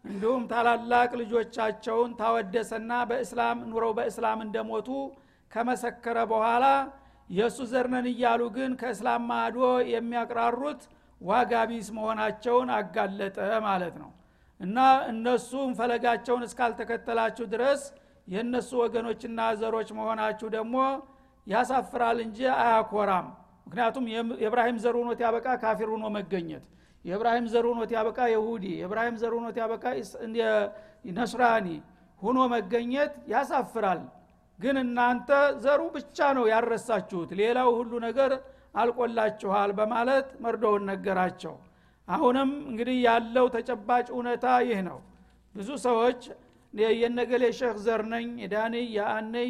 እንዲሁም 0.06 0.44
ታላላቅ 0.52 1.10
ልጆቻቸውን 1.22 2.12
ታወደሰና 2.20 2.92
በእስላም 3.10 3.60
ኑረው 3.70 3.92
በእስላም 3.98 4.40
እንደሞቱ 4.46 4.90
ከመሰከረ 5.52 6.18
በኋላ 6.32 6.66
የእሱ 7.30 7.60
ዘርነን 7.72 8.08
እያሉ 8.12 8.42
ግን 8.56 8.72
ከእስላም 8.82 9.24
ማዶ 9.30 9.58
የሚያቅራሩት 9.94 10.82
ዋጋ 11.22 11.62
ቢስ 11.70 11.88
መሆናቸውን 11.98 12.70
አጋለጠ 12.78 13.38
ማለት 13.68 13.96
ነው። 14.02 14.10
እና 14.60 14.78
እነሱም 15.12 15.70
ፈለጋቸውን 15.78 16.44
እስካልተከተላችሁ 16.48 17.46
ድረስ 17.54 17.82
የእነሱ 18.28 18.72
ወገኖችና 18.84 19.40
ዘሮች 19.62 19.90
መሆናችሁ 19.98 20.48
ደግሞ 20.58 20.76
ያሳፍራል 21.48 22.20
እንጂ 22.26 22.40
አያኮራም 22.58 23.26
ምክንያቱም 23.68 24.06
የእብራሂም 24.42 24.78
ዘር 24.84 24.96
ሆኖት 25.00 25.20
ያበቃ 25.26 25.48
ካፊር 25.62 25.90
ሆኖ 25.94 26.06
መገኘት። 26.16 26.64
የእብራሂም 27.06 27.46
ዘር 27.54 27.66
ሆኖት 27.70 27.92
ያበቃ 27.96 28.20
የሁዲ 28.34 28.66
የእብራሂም 28.80 29.16
ዘር 29.22 29.34
ሆኖት 29.38 29.58
ያበቃ 29.62 29.86
ነስራኒ 31.18 31.68
ሁኖ 32.22 32.40
መገኘት 32.54 33.14
ያሳፍራል። 33.32 34.02
ግን 34.60 34.76
እናንተ 34.84 35.30
ዘሩ 35.64 35.82
ብቻ 35.96 36.18
ነው 36.38 36.46
ያረሳችሁት 36.52 37.30
ሌላው 37.40 37.70
ሁሉ 37.78 37.94
ነገር 38.06 38.32
አልቆላችኋል 38.82 39.72
በማለት 39.80 40.28
መርዶውን 40.44 40.84
ነገራቸው። 40.92 41.56
አሁንም 42.08 42.50
እንግዲህ 42.70 42.98
ያለው 43.08 43.46
ተጨባጭ 43.56 44.08
እውነታ 44.14 44.46
ይህ 44.68 44.80
ነው። 44.88 45.00
ብዙ 45.56 45.70
ሰዎች 45.86 46.22
የነገሌ 47.00 47.44
ሼክ 47.58 47.78
ዘር 47.86 48.02
ነኝ 48.14 48.28
የዳንይ 48.44 48.86
የአነይ 48.98 49.50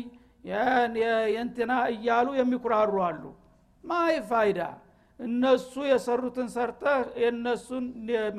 የእንትና 1.32 1.74
እያሉ 1.94 2.28
የሚኩራሩ 2.40 2.94
አሉ 3.08 3.24
ማይ 3.84 4.16
ፋይዳ? 4.30 4.60
እነሱ 5.20 5.74
የሰሩትን 5.90 6.48
ሰርተህ 6.54 7.02
የእነሱን 7.22 7.86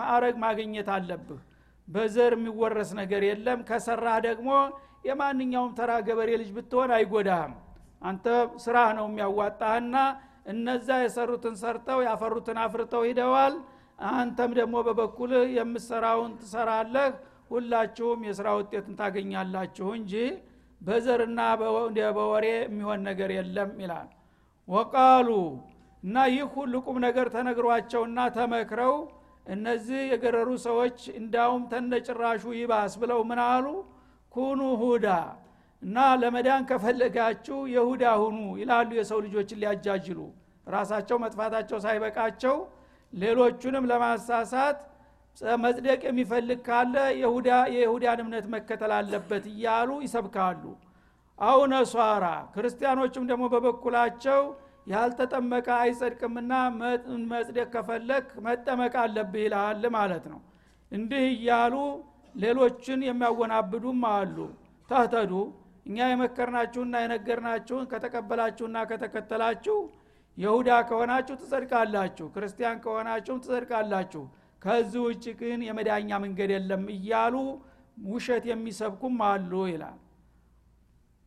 ማዕረግ 0.01 0.37
ማግኘት 0.45 0.89
አለብህ። 0.95 1.41
በዘር 1.89 2.33
የሚወረስ 2.37 2.91
ነገር 3.01 3.23
የለም። 3.29 3.61
ከሰራህ 3.69 4.17
ደግሞ 4.27 4.51
የማንኛውም 5.09 5.73
ተራ 5.79 5.91
ገበሬ 6.07 6.31
ልጅ 6.41 6.51
ብትሆን 6.57 6.91
አይጎዳህም። 6.97 7.55
አንተ 8.03 8.27
ስራህ 8.65 8.89
ነው 8.99 9.07
የሚያዋጣህና 9.09 9.97
እነዛ 10.53 10.89
የሰሩትን 11.03 11.55
ሰርተው 11.61 12.01
ያፈሩትን 12.07 12.59
አፍርተው 12.65 13.05
ሂደዋል። 13.09 13.55
አንተም 14.15 14.53
ደግሞ 14.59 14.77
በበኩልህ 14.87 15.45
የምሰራውን 15.59 16.33
ትሰራለህ። 16.41 17.13
ሁላችሁም 17.51 18.21
የስራ 18.29 18.49
ውጤትን 18.59 18.95
ታገኛላችሁ 19.01 19.89
እንጂ 19.99 20.15
በዘርና 20.81 21.41
በወሬ 22.17 22.47
የሚሆን 22.57 23.01
ነገር 23.09 23.31
የለም 23.37 23.73
ይላል 23.83 24.09
ወቃሉ 24.68 25.28
እና 26.02 26.16
ይህ 26.30 26.47
ሁሉ 26.54 26.75
ቁም 26.87 26.97
ነገር 27.06 27.26
ተነግሯቸውና 27.35 28.18
ተመክረው 28.37 28.94
እነዚህ 29.47 30.00
የገረሩ 30.11 30.50
ሰዎች 30.66 30.99
እንዳውም 31.18 31.62
ተነጭራሹ 31.73 32.44
ይባስ 32.59 32.92
ብለው 33.02 33.21
ምን 33.30 33.40
አሉ? 33.47 33.66
ኩኑ 34.35 34.61
ሁዳ 34.83 35.06
እና 35.83 35.97
ለመዳን 36.21 36.62
ከፈለጋችሁ 36.71 37.59
የሁዳ 37.75 38.04
ሁኑ 38.23 38.38
ይላሉ 38.61 38.90
የሰው 38.99 39.18
ልጆችን 39.26 39.61
ሊያጃጅሉ። 39.62 40.21
ራሳቸው 40.66 41.16
መጥፋታቸው 41.25 41.78
ሳይበቃቸው 41.85 42.56
ሌሎቹንም 43.12 43.85
ለማሳሳት 43.90 44.78
መጽደቅ 45.64 46.00
የሚፈልግ 46.09 46.59
ካለ 46.66 46.94
የይሁዳን 47.75 48.21
እምነት 48.25 48.47
መከተል 48.54 48.92
አለበት 48.99 49.44
እያሉ 49.52 49.90
ይሰብካሉ 50.04 50.62
አው 51.38 51.61
ነሷራ 51.71 52.25
ክርስቲያኖችም 52.55 53.25
ደግሞ 53.31 53.45
በበኩላቸው 53.55 54.43
ያልተጠመቀ 54.87 55.69
አይጸድቅምና 55.83 56.53
መጽደቅ 57.33 57.67
ከፈለግ 57.75 58.26
መጠመቅ 58.47 58.95
አለብህ 59.03 59.43
ይልሃል 59.45 59.85
ማለት 59.97 60.25
ነው። 60.33 60.41
እንዲህ 60.93 61.25
እያሉ 61.33 61.75
ሌሎችን 62.35 63.00
የሚያወናብዱም 63.09 64.03
አሉ። 64.12 64.37
ተህተዱ። 64.88 65.33
እኛ 65.87 65.99
የመከርናችሁና 66.11 66.95
የነገርናችሁን 67.03 67.88
ከተቀበላችሁና 67.91 68.79
ከተከተላችሁ 68.91 69.79
የሁዳ 70.38 70.71
ከሆናችሁ 70.88 71.35
ትጸድቃላችሁ 71.41 72.26
ክርስቲያን 72.35 72.81
ከሆናችሁም 72.85 73.43
ትጸድቃላችሁ። 73.43 74.23
ከዚህ 74.62 75.00
ውጭ 75.07 75.25
ግን 75.41 75.61
የመዳኛ 75.67 76.11
መንገድ 76.25 76.50
የለም 76.55 76.85
እያሉ 76.95 77.35
ውሸት 78.07 78.45
የሚሰብኩም 78.50 79.19
አሉ 79.29 79.53
ይላል 79.71 79.99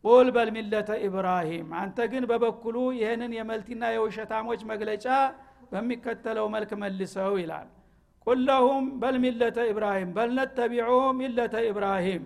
ቁል 0.04 0.28
በልሚለተ 0.34 0.90
ኢብራሂም። 1.06 1.68
አንተ 1.80 1.98
ግን 2.12 2.24
በበኩሉ 2.30 2.76
ይህንን 2.98 3.32
የመልቲና 3.38 3.84
የውሸታሞች 3.94 4.60
መግለጫ 4.70 5.06
በሚከተለው 5.72 6.46
መልክ 6.54 6.70
መልሰው 6.82 7.32
ይላል። 7.40 7.68
ቁል 8.26 8.40
ለሁም 8.48 8.84
በልሚለተ 9.02 9.58
ኢብራሂም 9.70 10.10
በልነተቢዑ 10.16 10.90
ሚለተ 11.18 11.54
ኢብራሂም። 11.68 12.24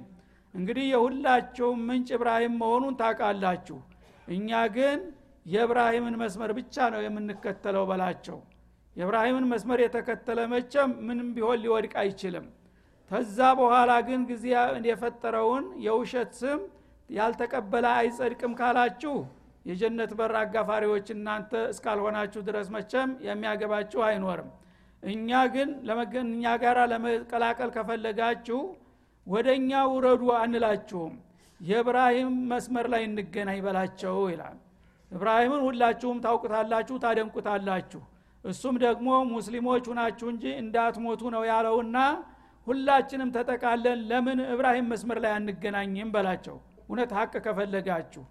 እንግዲህ 0.54 0.86
የሁላችሁም 0.92 1.78
ምንጭ 1.88 2.08
ኢብራሂም 2.16 2.54
መሆኑን 2.62 2.94
ታውቃላችሁ። 3.00 3.78
እኛ 4.28 4.50
ግን 4.76 4.98
የእብራሂምን 5.46 6.16
መስመር 6.22 6.50
ብቻ 6.58 6.76
ነው 6.92 7.00
የምንከተለው 7.04 7.84
በላቸው። 7.90 8.38
የእብራሂምን 8.96 9.46
መስመር 9.52 9.80
የተከተለ 9.82 10.40
መቸም 10.52 10.90
ምንም 11.06 11.28
ቢሆን 11.36 11.60
ሊወድቅ 11.62 11.92
አይችልም። 12.02 12.46
ከዛ 13.10 13.38
በኋላ 13.58 13.92
ግን 14.08 14.20
ጊዜ 14.30 14.44
የፈጠረውን 14.90 15.64
የውሸት 15.86 16.30
ስም 16.40 16.60
ያልተቀበለ 17.10 17.86
አይጸድቅም 17.98 18.52
ካላችሁ 18.58 19.14
የጀነት 19.66 20.12
በር 20.18 20.32
አጋፋሪዎች 20.40 21.06
እናንተ 21.14 21.52
እስካልሆናችሁ 21.72 22.40
ድረስ 22.48 22.68
መቸም 22.76 23.10
የሚያገባችሁ 23.26 24.00
አይኖርም። 24.06 24.48
እኛ 25.02 25.30
ግን 25.50 25.70
እኛ 26.26 26.54
ጋር 26.62 26.78
ለመቀላቀል 26.92 27.70
ከፈለጋችሁ 27.76 28.60
ወደ 29.26 29.48
እኛ 29.58 29.82
ውረዱ 29.92 30.24
አንላችሁም። 30.40 31.12
የእብራሂም 31.60 32.32
መስመር 32.52 32.86
ላይ 32.92 33.02
እንገናኝ 33.08 33.60
በላቸው 33.66 34.16
ይላል። 34.32 34.56
እብራሂምን 35.10 35.62
ሁላችሁም 35.66 36.18
ታውቁታላችሁ 36.24 36.96
ታደንቁታላችሁ። 37.04 38.02
እሱም 38.44 38.76
ደግሞ 38.84 39.08
ሙስሊሞች 39.32 39.84
ሁናችሁ 39.90 40.26
እንጂ 40.32 40.44
እንዳትሞቱ 40.62 41.22
ነው 41.34 41.42
ያለውና 41.50 41.96
ሁላችንም 42.66 43.30
ተጠቃለን 43.36 44.00
ለምን 44.10 44.38
እብራሂም 44.52 44.88
መስመር 44.92 45.18
ላይ 45.24 45.32
አንገናኝም 45.38 46.10
በላቸው 46.14 46.56
እውነት 46.88 47.10
ሀቅ 47.18 47.32
ከፈለጋችሁ። 47.44 48.24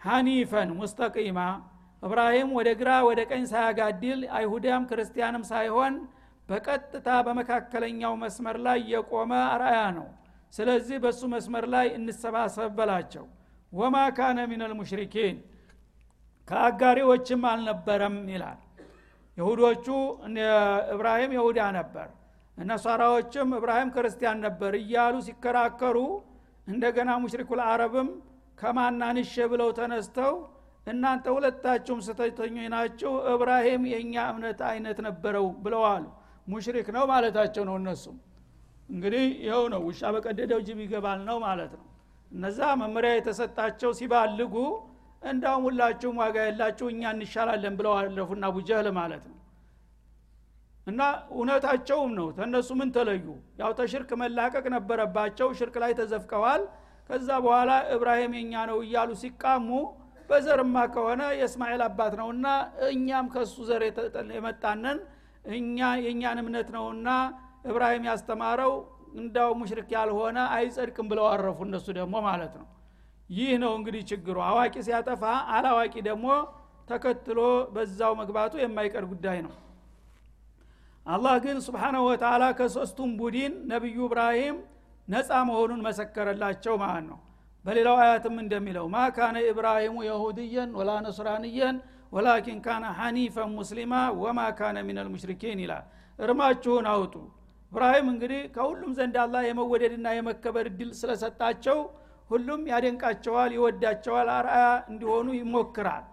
ሐኒፈን 0.00 0.70
ሙስተቂማ 0.78 1.38
እብራሂም 2.02 2.50
ወደ 2.58 2.68
ግራ 2.80 2.90
ወደ 3.08 3.20
ቀኝ 3.30 3.42
ሳያጋድል 3.50 4.20
አይሁዳም 4.36 4.82
ክርስቲያንም 4.90 5.42
ሳይሆን 5.50 5.94
በቀጥታ 6.48 7.08
በመካከለኛው 7.26 8.14
መስመር 8.22 8.56
ላይ 8.66 8.78
የቆመ 8.92 9.32
አርአያ 9.50 9.80
ነው። 9.98 10.06
ስለዚህ 10.54 10.96
በእሱ 11.02 11.22
መስመር 11.34 11.64
ላይ 11.74 11.86
እንሰባሰብ 11.98 12.70
በላቸው። 12.78 13.26
ወማ 13.72 13.96
ካነ 14.16 14.38
ሚነል 14.50 14.72
ሙሽሪኪን 14.78 15.36
ከአጋሪዎችም 16.48 17.42
አልነበረም 17.50 18.16
ይላል። 18.32 18.58
ይሁዶቹ 19.38 19.86
እብራሂም 20.94 21.32
ይሁዳ 21.36 21.60
ነበር 21.76 22.08
ነሷራዎችም 22.58 23.48
እብራሂም 23.58 23.90
ክርስቲያን 23.94 24.38
ነበር 24.46 24.72
እያሉ 24.80 25.14
ሲከራከሩ 25.26 25.98
እንደገና 26.66 27.10
ሙሽሪኩል 27.22 27.60
አረብም 27.66 28.08
ከማናንሸ 28.58 29.34
ብለው 29.52 29.70
ተነስተው 29.78 30.32
እናንተ 30.86 31.26
ሁለታችሁም 31.34 32.00
ስተኞች 32.06 32.38
ናችሁ 32.74 33.12
እብራሂም 33.32 33.82
የእኛ 33.92 34.14
እምነት 34.32 34.60
አይነት 34.70 34.98
ነበረው 35.06 35.46
ብለዋሉ 35.64 36.04
ሙሽሪክ 36.46 36.88
ነው 36.96 37.04
ማለታቸው 37.10 37.64
ነው 37.68 37.76
እነሱም 37.80 38.16
እንግዲህ 38.88 39.24
ይኸው 39.44 39.64
ነው 39.72 39.82
ውሻ 39.88 40.10
በቀደደው 40.14 40.60
ጅብ 40.66 40.78
ይገባል 40.84 41.20
ነው 41.28 41.36
ማለት 41.44 41.72
ነው። 41.78 41.84
እነዛ 42.30 42.60
መመሪያ 42.80 43.10
የተሰጣቸው 43.16 43.90
ሲባልጉ 43.98 44.54
እንዳውም 45.22 45.64
ሁላችሁም 45.68 46.18
ዋጋ 46.22 46.36
የላችሁ 46.46 46.86
እኛ 46.92 47.02
እንሻላለን 47.14 47.74
ብለው 47.78 47.94
አለፉና 47.98 48.46
ቡጀህል 48.56 48.88
ማለት 48.98 49.24
ነው 49.30 49.36
እና 50.90 51.00
እውነታቸውም 51.32 52.12
ነው። 52.18 52.28
ተነሱ 52.36 52.68
ምን 52.78 52.90
ተለዩ? 52.94 53.26
ያው 53.60 53.70
ተሽርክ 53.78 54.10
መላቀቅ 54.20 54.64
ነበረባቸው። 54.74 55.48
ሽርክ 55.58 55.76
ላይ 55.82 55.92
ተዘፍቀዋል። 55.98 56.62
ከዛ 57.10 57.28
በኋላ 57.44 57.70
እብራሂም 57.94 58.32
የኛ 58.38 58.54
ነው 58.70 58.78
እያሉ 58.84 59.10
ሲቃሙ 59.22 59.68
በዘርማ 60.28 60.76
ከሆነ 60.94 61.22
የእስማኤል 61.38 61.82
አባት 61.86 62.12
ነውና 62.20 62.46
እኛም 62.88 63.26
ከሱ 63.32 63.54
ዘር 63.68 63.82
የመጣነን 64.36 64.98
እኛ 65.52 65.76
የእኛን 66.04 66.40
እምነት 66.42 66.68
ነውና 66.76 67.08
እብራሂም 67.66 68.04
ያስተማረው 68.08 68.72
እንዳው 69.14 69.50
ሙሽሪክ 69.60 69.88
ያልሆነ 69.96 70.38
አይጸድቅም 70.56 71.06
ብለው 71.10 71.26
አረፉ 71.30 71.58
እነሱ 71.66 71.86
ደግሞ 71.98 72.14
ማለት 72.28 72.52
ነው። 72.60 72.66
ይህ 73.30 73.50
ነው 73.62 73.72
እንግዲህ 73.78 74.02
ችግሩ። 74.10 74.36
አዋቂ 74.46 74.74
ሲያጠፋ 74.86 75.22
አላዋቂ 75.54 75.94
ደግሞ 76.08 76.26
ተከትሎ 76.88 77.40
በዛው 77.74 78.12
መግባቱ 78.20 78.54
የማይቀር 78.62 79.04
ጉዳይ 79.10 79.38
ነው 79.46 79.52
አላህ 81.06 81.34
ግን 81.44 81.56
ስብሓናሁ 81.66 82.02
ወተላ 82.08 82.44
ከሶስቱም 82.58 83.10
ቡድን 83.20 83.54
ነቢዩ 83.70 83.98
እብራሂም 84.06 84.56
ነፃ 85.08 85.30
መሆኑን 85.48 85.80
መሰከረላቸው 85.86 86.74
ማለት 86.82 87.04
ነው። 87.10 87.18
በሌላው 87.64 87.96
አያትም 88.02 88.36
እንደሚለው 88.42 88.84
ማ 88.92 89.06
ካነ 89.16 89.36
ኢብራሂሙ 89.48 89.96
የሁድየን 90.06 90.70
ወላ 90.78 90.90
ነስራንየን 91.06 91.76
ወላኪን 92.12 92.58
ካነ 92.66 92.84
ሐኒፈን 92.98 93.50
ሙስሊማ 93.58 93.92
ወማ 94.22 94.40
ካነ 94.58 94.76
ሚነል 94.86 95.08
ሙሽሪኪን 95.14 95.58
ይላል። 95.64 95.84
እርማችሁን 96.18 96.86
አውጡ። 96.92 97.14
እብራሂም 97.72 98.06
እንግዲህ 98.12 98.40
ከሁሉም 98.54 98.92
ዘንድ 98.98 99.16
አላህ 99.24 99.42
የመወደድና 99.48 100.06
የመከበር 100.16 100.66
እድል 100.70 100.90
ስለሰጣቸው 101.00 101.78
ሁሉም 102.30 102.62
ያደንቃቸዋል 102.72 103.50
ይወዳቸዋል 103.56 104.28
አርአያ 104.36 104.64
እንዲሆኑ 104.90 105.28
ይሞክራል። 105.38 106.04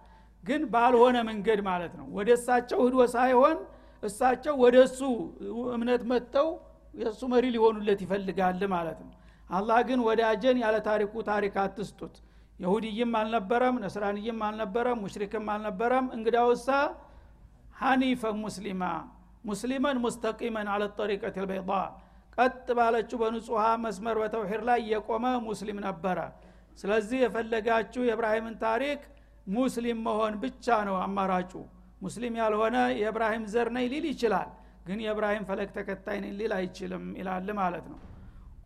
ግን 0.44 0.62
ባልሆነ 0.72 1.16
መንገድ 1.28 1.60
ማለት 1.68 1.92
ነው። 1.98 2.06
ወደ 2.16 2.28
እሳቸው 2.38 2.78
ህዶ 2.86 2.96
ሳይሆን 3.14 3.56
እሳቸው 4.02 4.54
ወደ 4.62 4.76
እሱ 4.86 5.00
እምነት 5.74 6.02
መጥተው 6.10 6.48
የእሱ 6.94 7.20
መሪ 7.32 7.44
ሊሆኑለት 7.54 8.00
ይፈልጋል 8.04 8.62
ማለት 8.74 8.98
ነው። 9.04 9.12
አላህ 9.50 9.78
ግን 9.88 10.00
ወዳጀን 10.06 10.56
ያለ 10.62 10.76
ታሪኩ 10.88 11.12
ታሪክ 11.28 11.54
አትስጡት። 11.62 12.14
የሁድይም 12.58 13.12
አልነበረም 13.18 13.76
ነስራንይም 13.84 14.38
አልነበረም 14.46 14.98
ሙሽሪክም 15.04 15.46
አልነበረም። 15.54 16.06
እንግዳውሳ 16.16 16.68
ሐኒፈን 17.76 18.36
ሙስሊማ 18.44 18.82
ሙስሊመን 19.44 19.96
ሙስተቂመን 20.04 20.68
አለ 20.72 20.84
ጠሪቀት 20.96 21.36
ልበይዳ። 21.42 21.70
ቀጥ 22.38 22.66
ባለችው 22.78 23.18
በንጹሐ 23.22 23.62
መስመር 23.84 24.16
በተውሒድ 24.22 24.62
ላይ 24.68 24.80
የቆመ 24.92 25.26
ሙስሊም 25.46 25.78
ነበረ። 25.86 26.18
ስለዚህ 26.78 27.18
የፈለጋችሁ 27.22 28.02
የእብራሂምን 28.06 28.56
ታሪክ 28.64 29.00
ሙስሊም 29.50 29.98
መሆን 30.06 30.34
ብቻ 30.42 30.66
ነው 30.88 30.96
አማራጩ 31.04 31.52
ሙስሊም 32.00 32.34
ያልሆነ 32.40 32.76
የእብራሂም 32.98 33.44
ዘር 33.52 33.68
ነኝ 33.76 33.86
ሊል 33.92 34.06
ይችላል 34.10 34.48
ግን 34.86 34.98
የእብራሂም 35.04 35.44
ፈለግ 35.48 35.70
ተከታይ 35.76 36.18
ነኝ 36.22 36.32
ሊል 36.38 36.52
አይችልም 36.58 37.04
ይላል 37.18 37.48
ማለት 37.58 37.86
ነው። 37.92 37.98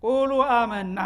ቁሉ 0.02 0.30
አመና። 0.54 0.98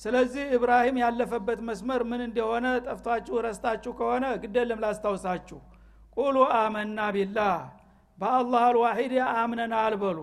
ስለዚህ 0.00 0.44
እብራሂም 0.56 0.96
ያለፈበት 1.02 1.60
መስመር 1.68 2.02
ምን 2.10 2.20
እንደሆነ 2.26 2.66
ጠፍቷችሁ 2.86 3.36
ረስታችሁ 3.46 3.92
ከሆነ 3.98 4.24
ግደለም 4.42 4.82
ላስታውሳችሁ። 4.84 5.58
ቁሉ 6.16 6.36
አመና 6.58 6.98
ቢላህ። 7.14 7.56
በአላህ 8.18 8.62
አልዋሒድ 8.68 9.12
አምነናል 9.36 9.94
በሉ። 10.02 10.18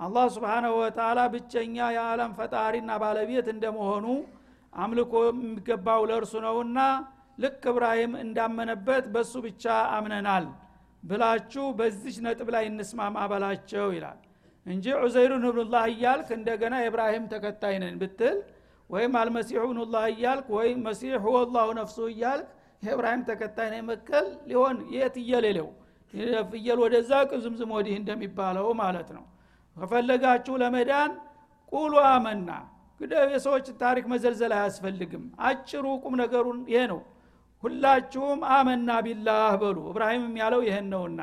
አላህ 0.00 0.26
ስብሓናሁ 0.34 0.72
ወተላ 0.80 1.18
ብቸኛ 1.32 1.76
የዓለም 1.96 2.30
ፈጣሪና 2.38 2.90
ባለቤት 3.02 3.46
እንደመሆኑ 3.54 4.06
አምልኮ 4.72 5.12
የሚገባው 5.26 6.02
ለእርሱ 6.10 6.34
ነውና 6.44 6.78
ልክ 7.38 7.62
እብራሂም 7.70 8.12
እንዳመነበት 8.24 9.04
በሱ 9.14 9.32
ብቻ 9.46 9.64
አምነናል 9.96 10.44
ብላችሁ 11.02 11.64
በዚች 11.78 12.16
ነጥብ 12.24 12.48
ላይ 12.54 12.64
እንስማማ 12.70 13.16
በላቸው 13.32 13.86
ይላል። 13.96 14.18
እንጂ 14.66 14.86
ዑዘይሩን 14.98 15.44
እብኑላህ 15.48 15.84
እያልክ 15.92 16.28
እንደገና 16.36 16.74
የእብራሂም 16.82 17.24
ተከታይ 17.32 17.76
ነን 17.82 17.96
ብትል 18.02 18.36
ወይም 18.90 19.12
አልመሲሑ 19.20 19.60
እብኑላህ 19.66 20.04
እያልክ 20.12 20.46
ወይም 20.56 20.78
መሲሕ 20.86 21.24
ወላሁ 21.34 21.68
ነፍሱ 21.78 21.98
እያልክ 22.12 22.48
የእብራሂም 22.82 23.22
ተከታይ 23.28 23.68
ነኝ 23.72 23.82
መከል 23.88 24.26
ሊሆን 24.48 24.76
የት 24.94 25.16
እየሌለው? 25.22 25.68
ፍየል 26.50 26.78
ወደዛ 26.84 27.10
ቅዝምዝም 27.30 27.70
ወዲህ 27.76 27.94
እንደሚባለው 28.00 28.66
ማለት 28.80 29.08
ነው። 29.16 29.24
ከፈለጋችሁ 29.76 30.54
ለመዳን 30.62 31.12
ቁሉ 31.72 31.92
አመና። 32.08 32.48
ግደ 33.00 33.12
የሰዎችን 33.32 33.76
ታሪክ 33.80 34.04
መዘልዘል 34.12 34.52
አያስፈልግም። 34.56 35.24
አጭሩ 35.46 35.84
ቁም 36.02 36.14
ነገሩን 36.22 36.58
ይሄ 36.72 36.82
ነው 36.92 37.00
ሁላችሁም 37.62 38.40
አመና 38.54 38.90
ቢላህ 39.06 39.50
በሉ። 39.62 39.78
እብራሂም 39.90 40.24
ያለው 40.40 40.60
ይህን 40.66 40.86
ነውና 40.92 41.20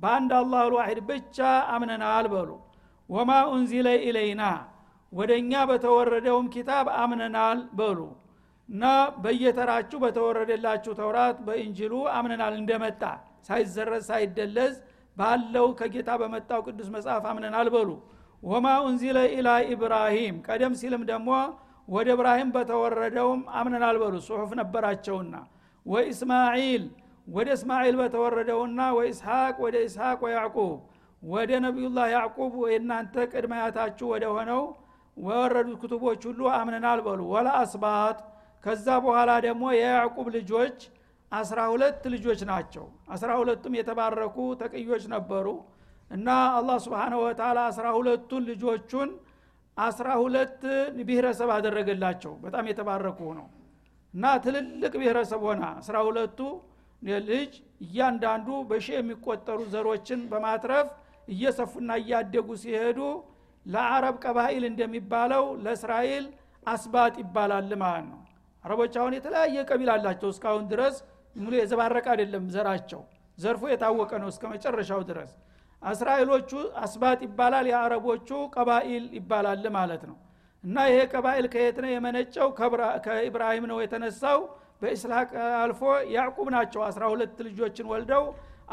በአንድ 0.00 0.30
አላህ 0.38 0.62
ልዋሒድ 0.70 1.00
ብቻ 1.10 1.38
አምነናል 1.74 2.26
በሉ። 2.32 2.50
ወማ 3.08 3.30
ኡንዚለ 3.50 3.88
ኢለይና 4.04 4.42
ወደ 5.12 5.30
እኛ 5.40 5.52
በተወረደውም 5.70 6.46
ኪታብ 6.54 6.86
አምነናል 7.02 7.58
በሉ። 7.78 7.98
እና 8.68 8.84
በየተራችሁ 9.24 9.98
በተወረደላችሁ 10.04 10.92
ተውራት 11.00 11.38
በእንጅሉ 11.46 11.94
አምነናል 12.16 12.54
እንደመጣ 12.60 13.02
ሳይዘረዝ 13.48 14.04
ሳይደለዝ 14.10 14.74
ባለው 15.16 15.66
ከጌታ 15.80 16.10
በመጣው 16.22 16.60
ቅዱስ 16.66 16.88
መጽሐፍ 16.94 17.24
አምነናል 17.32 17.68
በሉ። 17.74 17.90
ወማ 18.42 18.66
ኡንዚለ 18.86 19.18
ኢላ 19.34 19.48
ኢብራሂም 19.72 20.36
ቀደም 20.46 20.72
ሲልም 20.80 21.02
ደግሞ 21.10 21.30
ወደ 21.88 22.08
እብራሂም 22.16 22.50
በተወረደውም 22.56 23.40
አምነናል 23.60 23.96
በሉ። 24.02 24.14
ጽሑፍ 24.26 24.50
ነበራቸውና 24.60 25.34
ወኢስማዒል 25.86 26.84
ወደ 27.26 27.48
እስማዒል 27.56 27.94
በተወረደውና 28.00 28.80
ወኢስሐቅ 28.96 29.54
ወደ 29.64 29.76
ኢስሐቅ 29.86 30.18
ወያዕቁብ 30.26 30.72
ወደ 31.22 31.50
ነቢዩላህ 31.64 32.06
ያዕቁብ 32.14 32.54
የእናንተ 32.66 33.14
ቅድማያታችሁ 33.32 34.06
ወደ 34.12 34.24
ሆነው 34.34 34.62
ወረዱት 35.16 35.76
ክቱቦች 35.82 36.22
ሁሉ 36.28 36.40
አምነናል 36.56 37.00
በሉ። 37.06 37.20
ወላ 37.34 37.48
አስባት 37.60 38.18
ከዛ 38.64 38.86
በኋላ 39.04 39.30
ደግሞ 39.46 39.64
የያዕቁብ 39.76 40.28
ልጆች 40.36 40.78
አስራ 41.32 41.60
ሁለት 41.72 42.02
ልጆች 42.14 42.40
ናቸው። 42.50 42.84
አስራ 43.14 43.30
ሁለቱም 43.40 43.74
የተባረኩ 43.78 44.36
ተቅዮች 44.60 45.04
ነበሩ 45.14 45.46
እና 46.10 46.28
አላህ 46.58 46.76
ስብሓነሁ 46.84 47.20
ወተላ 47.26 47.58
አስራ 47.70 47.86
ሁለቱን 47.96 48.42
ልጆቹን 48.50 49.10
አስራ 49.76 50.08
ሁለት 50.22 50.60
ብሔረሰብ 51.00 51.50
አደረገላቸው። 51.54 52.32
በጣም 52.44 52.64
የተባረኩ 52.70 53.20
ነው 53.38 53.46
እና 54.14 54.24
ትልልቅ 54.44 54.92
ብሔረሰብ 54.94 55.42
ሆና 55.48 55.64
አስራ 55.78 55.96
ሁለቱ 56.08 56.40
ልጅ 57.28 57.52
እያንዳንዱ 57.84 58.48
በሺ 58.68 58.86
የሚቆጠሩ 58.96 59.60
ዘሮችን 59.72 60.20
በማትረፍ 60.30 60.88
እየሰፉና 61.28 61.90
እያደጉ 62.00 62.48
ሲሄዱ 62.62 62.98
ለአረብ 63.66 64.16
ቀባኢል 64.24 64.64
እንደሚባለው 64.70 65.44
ለእስራኤል 65.64 66.24
አስባጥ 66.66 67.14
ይባላል 67.22 67.70
ማለት 67.82 68.06
ነው። 68.10 68.20
አረቦች 68.64 68.94
አሁን 69.00 69.14
የተለያየ 69.16 69.64
ቀቢል 69.70 69.90
አላቸው። 69.94 70.28
እስካሁን 70.34 70.64
ድረስ 70.72 70.96
ሙሉ 71.36 71.52
የዘባረቀ 71.58 72.06
አይደለም 72.14 72.44
ዘራቸው። 72.54 73.00
ዘርፎ 73.38 73.62
የታወቀ 73.70 74.12
ነው 74.22 74.28
እስከ 74.32 74.44
መጨረሻው 74.52 75.00
ድረስ። 75.10 75.32
እስራኤሎቹ 75.82 76.50
አስባጥ 76.82 77.18
ይባላል 77.26 77.66
የአረቦቹ 77.70 78.28
ቀባኢል 78.54 79.04
ይባላል 79.18 79.64
ማለት 79.76 80.04
ነው 80.10 80.16
እና 80.64 80.76
ይሄ 80.88 80.98
ቀባኢል 81.12 81.46
ከየት 81.52 81.78
ነው 81.84 81.90
የመነጨው? 81.92 82.48
ከኢብራሂም 83.06 83.64
ነው 83.70 83.78
የተነሳው። 83.82 84.40
በኢስሐቅ 84.80 85.30
አልፎ 85.60 85.80
ያዕቁብ 86.14 86.48
ናቸው 86.54 86.80
አስራ 86.88 87.02
ሁለት 87.12 87.38
ልጆችን 87.46 87.86
ወልደው። 87.92 88.24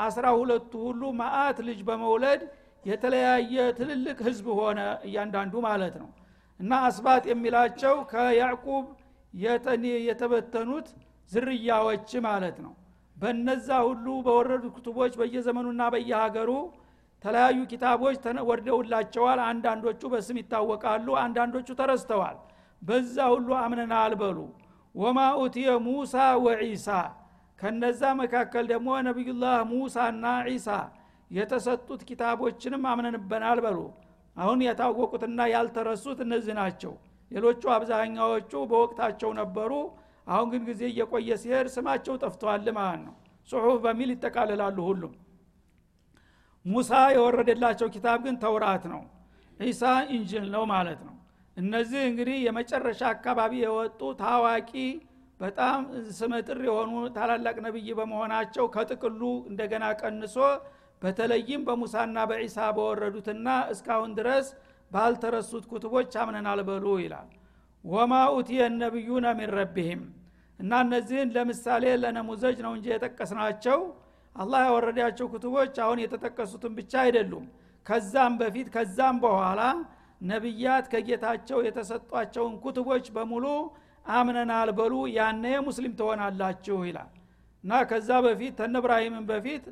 አስራ 0.05 0.25
ሁለቱ 0.39 0.71
ሁሉ 0.87 1.01
ማአት 1.19 1.57
ልጅ 1.67 1.79
በመውለድ 1.87 2.41
የተለያየ 2.83 3.55
ትልልቅ 3.79 4.17
ህዝብ 4.27 4.47
ሆነ 4.59 4.79
እያንዳንዱ 5.07 5.53
ማለት 5.67 5.95
ነው። 6.01 6.09
እና 6.59 6.71
አስባት 6.87 7.23
የሚላቸው 7.31 7.95
ከያዕቁብ 8.11 8.85
የተበተኑት 10.05 10.87
ዝርያዎች 11.31 12.11
ማለት 12.27 12.57
ነው። 12.65 12.73
በነዛ 13.17 13.69
ሁሉ 13.87 14.07
በወረዱ 14.25 14.65
ክቱቦች 14.75 15.13
በየዘመኑና 15.19 15.81
በየሀገሩ 15.93 16.51
ተለያዩ 17.23 17.57
ኪታቦች 17.71 18.17
ወርደውላቸዋል። 18.49 19.39
አንዳንዶቹ 19.47 20.01
በስም 20.13 20.37
ይታወቃሉ 20.41 21.07
አንዳንዶቹ 21.23 21.67
ተረስተዋል። 21.79 22.37
በዛ 22.81 23.15
ሁሉ 23.33 23.49
አምነና 23.61 23.93
አልበሉ 24.05 24.37
ወማ 24.95 25.19
ኡትየ 25.41 25.69
ሙሳ 25.85 26.13
ወዒሳ 26.45 26.87
ከነዛ 27.59 28.01
መካከል 28.21 28.65
ደግሞ 28.71 28.89
ነቢዩላህ 29.07 29.57
ሙሳና 29.71 30.25
ዒሳ 30.47 30.67
የተሰጡት 31.31 32.01
ኪታቦችንም 32.09 32.83
አምነንበናል 32.91 33.59
በሉ። 33.65 33.79
አሁን 34.35 34.59
የታወቁትና 34.65 35.39
ያልተረሱት 35.53 36.19
እነዚህ 36.25 36.53
ናቸው። 36.59 36.93
ሌሎቹ 37.31 37.63
አብዛኛዎቹ 37.75 38.51
በወቅታቸው 38.71 39.31
ነበሩ። 39.39 39.71
አሁን 40.27 40.47
ግን 40.51 40.63
ጊዜ 40.69 40.81
እየቆየ 40.89 41.37
ሲሄድ 41.41 41.67
ስማቸው 41.75 42.15
ጠፍተዋል 42.23 42.67
ማለት 42.77 43.01
ነው። 43.05 43.15
ጽሑፍ 43.49 43.77
በሚል 43.85 44.09
ይጠቃልላሉ 44.13 44.77
ሁሉም 44.89 45.13
ሙሳ 46.65 46.91
የወረደላቸው 47.13 47.87
ኪታብ 47.93 48.19
ግን 48.25 48.35
ተውራት 48.43 48.83
ነው። 48.91 49.01
ዒሳ 49.59 49.83
ኢንጅል 50.15 50.45
ነው 50.53 50.63
ማለት 50.71 50.99
ነው። 51.07 51.15
እነዚህ 51.57 52.01
እንግዲህ 52.09 52.37
የመጨረሻ 52.45 53.01
አካባቢ 53.13 53.53
የወጡ 53.63 54.01
ታዋቂ 54.21 54.71
በጣም 55.39 55.79
ስመጥር 56.17 56.59
የሆኑ 56.67 56.91
ታላላቅ 57.15 57.55
ነብይ 57.65 57.87
በመሆናቸው 57.99 58.65
ከጥቅሉ 58.75 59.21
እንደገና 59.49 59.85
ቀንሶ 60.01 60.35
በተለይም 61.01 61.61
በሙሳና 61.67 62.17
በዒሳ 62.31 62.57
በወረዱትና 62.77 63.47
እስካሁን 63.73 64.11
ድረስ 64.19 64.47
ባልተረሱት 64.91 65.65
ኩትቦች 65.71 66.13
አምነናል 66.23 66.59
በሉ 66.67 66.85
ይላል። 67.01 67.29
ወማ 67.83 68.13
ኡትየ 68.33 68.61
ነቢዩነ 68.75 69.27
ሚን 69.37 69.51
ረቢህም 69.57 70.01
እና 70.59 70.71
እነዚህን 70.85 71.29
ለምሳሌ 71.35 71.83
ለነሙዘጅ 72.01 72.57
ነው 72.65 72.73
እንጂ 72.77 72.87
የጠቀስናቸው 72.93 73.79
አላህ 74.35 74.61
ያወረዳቸው 74.67 75.25
ኩትቦች 75.33 75.75
አሁን 75.85 75.99
የተጠቀሱትን 76.03 76.73
ብቻ 76.77 76.93
አይደሉም። 77.03 77.45
ከዛም 77.85 78.33
በፊት 78.41 78.67
ከዛም 78.75 79.15
በኋላ 79.23 79.61
ነቢያት 80.21 80.85
ከጌታቸው 80.91 81.59
የተሰጧቸውን 81.67 82.53
ኩትቦች 82.63 83.05
በሙሉ 83.15 83.45
አምነናል 84.05 84.69
በሉ 84.77 84.93
ያነ 85.15 85.45
ሙስሊም 85.67 85.93
ትሆናላችሁ 85.99 86.77
ይላል። 86.89 87.09
እና 87.63 87.81
ከዛ 87.89 88.09
በፊት 88.25 88.53
ተነ 88.59 88.75
እብራሂምን 88.81 89.25
በፊት 89.29 89.63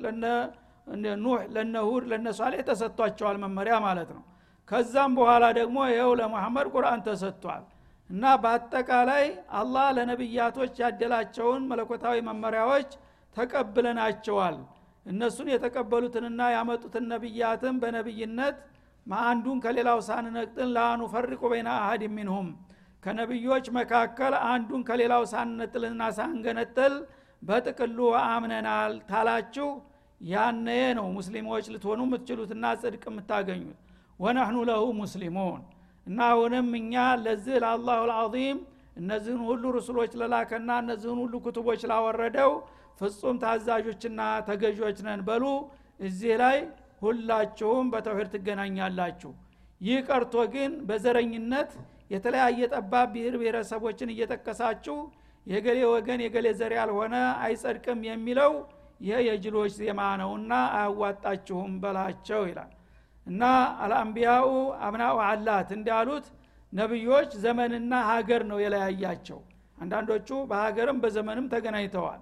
ኑህ 1.20 1.40
ለነ 1.56 1.76
ሁድ 1.88 2.04
ለነ 2.12 2.28
ሷሌህ 2.38 2.62
ተሰጥቷቸዋል 2.70 3.38
መመሪያ 3.44 3.76
ማለት 3.86 4.10
ነው። 4.16 4.24
ከዛም 4.68 5.12
በኋላ 5.18 5.46
ደግሞ 5.60 5.78
ይኸው 5.92 6.12
ለመሐመድ 6.20 6.68
ቁርአን 6.74 7.02
ተሰጥቷል። 7.08 7.64
እና 8.10 8.24
በአጠቃላይ 8.44 9.26
አላህ 9.60 9.88
ለነቢያቶች 9.98 10.74
ያደላቸውን 10.84 11.64
መለኮታዊ 11.72 12.18
መመሪያዎች 12.30 12.92
ተቀብለናቸዋል። 13.38 14.58
እነሱን 15.06 15.48
የተቀበሉትንና 15.52 16.42
ያመጡትን 16.56 17.06
ነቢያትን 17.12 17.76
በነቢይነት 17.82 18.58
አንዱን 19.24 19.60
ከሌላው 19.64 20.00
ሳንነቅጥን 20.08 20.70
ላኑ 20.76 21.02
ፈሪቁ 21.14 21.42
በይና 21.52 21.70
አሀድ 21.80 22.04
ሚንሁም። 22.16 22.50
ከነቢዮች 23.04 23.66
መካከል 23.78 24.34
አንዱን 24.50 24.82
ከሌላው 24.90 25.24
ሳንነጥልና 25.32 26.02
ሳንገነጥል 26.18 26.96
በጥቅሉ 27.42 28.00
አምነናል 28.26 28.94
ታላችሁ። 29.10 29.70
ያነ 30.22 30.68
ነው 30.98 31.06
ሙስሊሞች 31.18 31.66
ልትሆኑ 31.74 32.00
የምትችሉትና 32.08 32.66
ጽድቅ 32.82 33.04
የምታገኙት። 33.10 33.78
ወነህኑ 34.20 34.58
ለሁ 34.70 34.86
ሙስሊሙን። 35.00 35.62
እና 36.08 36.20
አሁንም 36.32 36.68
እኛ 36.80 36.94
ለዚህ 37.24 37.56
ለአላሁ 37.64 38.02
ልዓዚም 38.10 38.58
እነዚህን 39.00 39.42
ሁሉ 39.50 39.64
ርሱሎች 39.78 40.12
ለላከና 40.22 40.70
እነዚህን 40.84 41.20
ሁሉ 41.24 41.34
ክቱቦች 41.46 41.82
ላወረደው 41.92 42.52
ፍጹም 43.00 43.36
ታዛዦችና 43.44 44.20
ተገዦች 44.48 44.98
ነን 45.06 45.22
በሉ። 45.28 45.44
እዚህ 46.00 46.34
ላይ 46.42 46.58
ሁላችሁም 47.02 47.88
በተውሂድ 47.94 48.30
ትገናኛላችሁ። 48.34 49.32
ይህ 49.82 50.00
ቀርቶ 50.08 50.36
ግን 50.54 50.72
በዘረኝነት 50.88 51.72
የተለያየ 52.14 52.60
ጠባብ 52.74 53.08
ብሔር 53.14 53.36
ብሔረሰቦችን 53.42 54.12
እየጠቀሳችሁ 54.14 54.98
የገሌ 55.48 55.80
ወገን 55.92 56.20
የገሌ 56.24 56.48
ዘር 56.60 56.74
ያልሆነ 56.78 57.16
አይጸድቅም 57.44 58.00
የሚለው 58.08 58.54
ይህ 59.02 59.20
የጅሎች 59.28 59.72
ዜማ 59.80 60.02
ነውና 60.22 60.52
አያዋጣችሁም 60.78 61.74
በላቸው 61.84 62.42
ይላል። 62.50 62.72
እና 63.28 63.44
አልአንቢያኡ 63.84 64.48
አብናኡ 64.86 65.18
አላት 65.28 65.70
እንዳሉት 65.78 66.26
ነቢዮች 66.74 67.32
ዘመንና 67.44 67.94
ሀገር 68.10 68.42
ነው 68.52 68.60
የለያያቸው። 68.64 69.40
አንዳንዶቹ 69.78 70.30
በሀገርም 70.50 70.98
በዘመንም 71.04 71.46
ተገናኝተዋል 71.54 72.22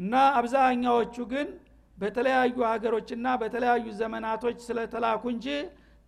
እና 0.00 0.14
አብዛኛዎቹ 0.38 1.16
ግን 1.32 1.48
በተለያዩ 1.98 2.56
ሀገሮችና 2.68 3.26
በተለያዩ 3.40 3.86
ዘመናቶች 3.98 4.58
ስለተላኩ 4.66 5.22
እንጂ 5.34 5.46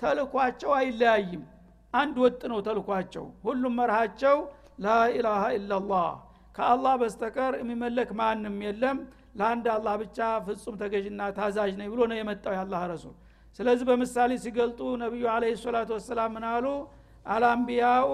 ተልኳቸው 0.00 0.70
አይለያይም። 0.78 1.42
አንድ 1.94 2.16
ወጥ 2.22 2.40
ነው 2.52 2.60
ተልኳቸው። 2.66 3.24
ሁሉም 3.46 3.74
መርሃቸው 3.80 4.36
ላኢላሃ 4.84 5.42
ኢላላህ 5.56 6.06
ከአላህ 6.54 6.94
በስተቀር 7.02 7.52
የሚመለክ 7.60 8.10
ማንም 8.20 8.56
የለም። 8.66 8.98
ለአንድ 9.36 9.66
አላህ 9.74 9.94
ብቻ 10.02 10.18
ፍጹም 10.46 10.74
ተገዥና 10.80 11.28
ታዛዥ 11.36 11.70
ነኝ 11.78 11.88
ብሎ 11.92 12.00
ነው 12.10 12.16
የመጣው 12.18 12.54
የአላህ 12.56 12.82
ረሱል። 12.92 13.14
ስለዚህ 13.58 13.84
በምሳሌ 13.90 14.32
ሲገልጡ 14.42 14.80
ነቢዩ 15.02 15.24
አለ 15.34 15.44
ሰላቱ 15.62 15.90
ወሰላም 15.96 16.30
ምናሉ 16.36 16.66
አልአንቢያኡ 17.26 18.10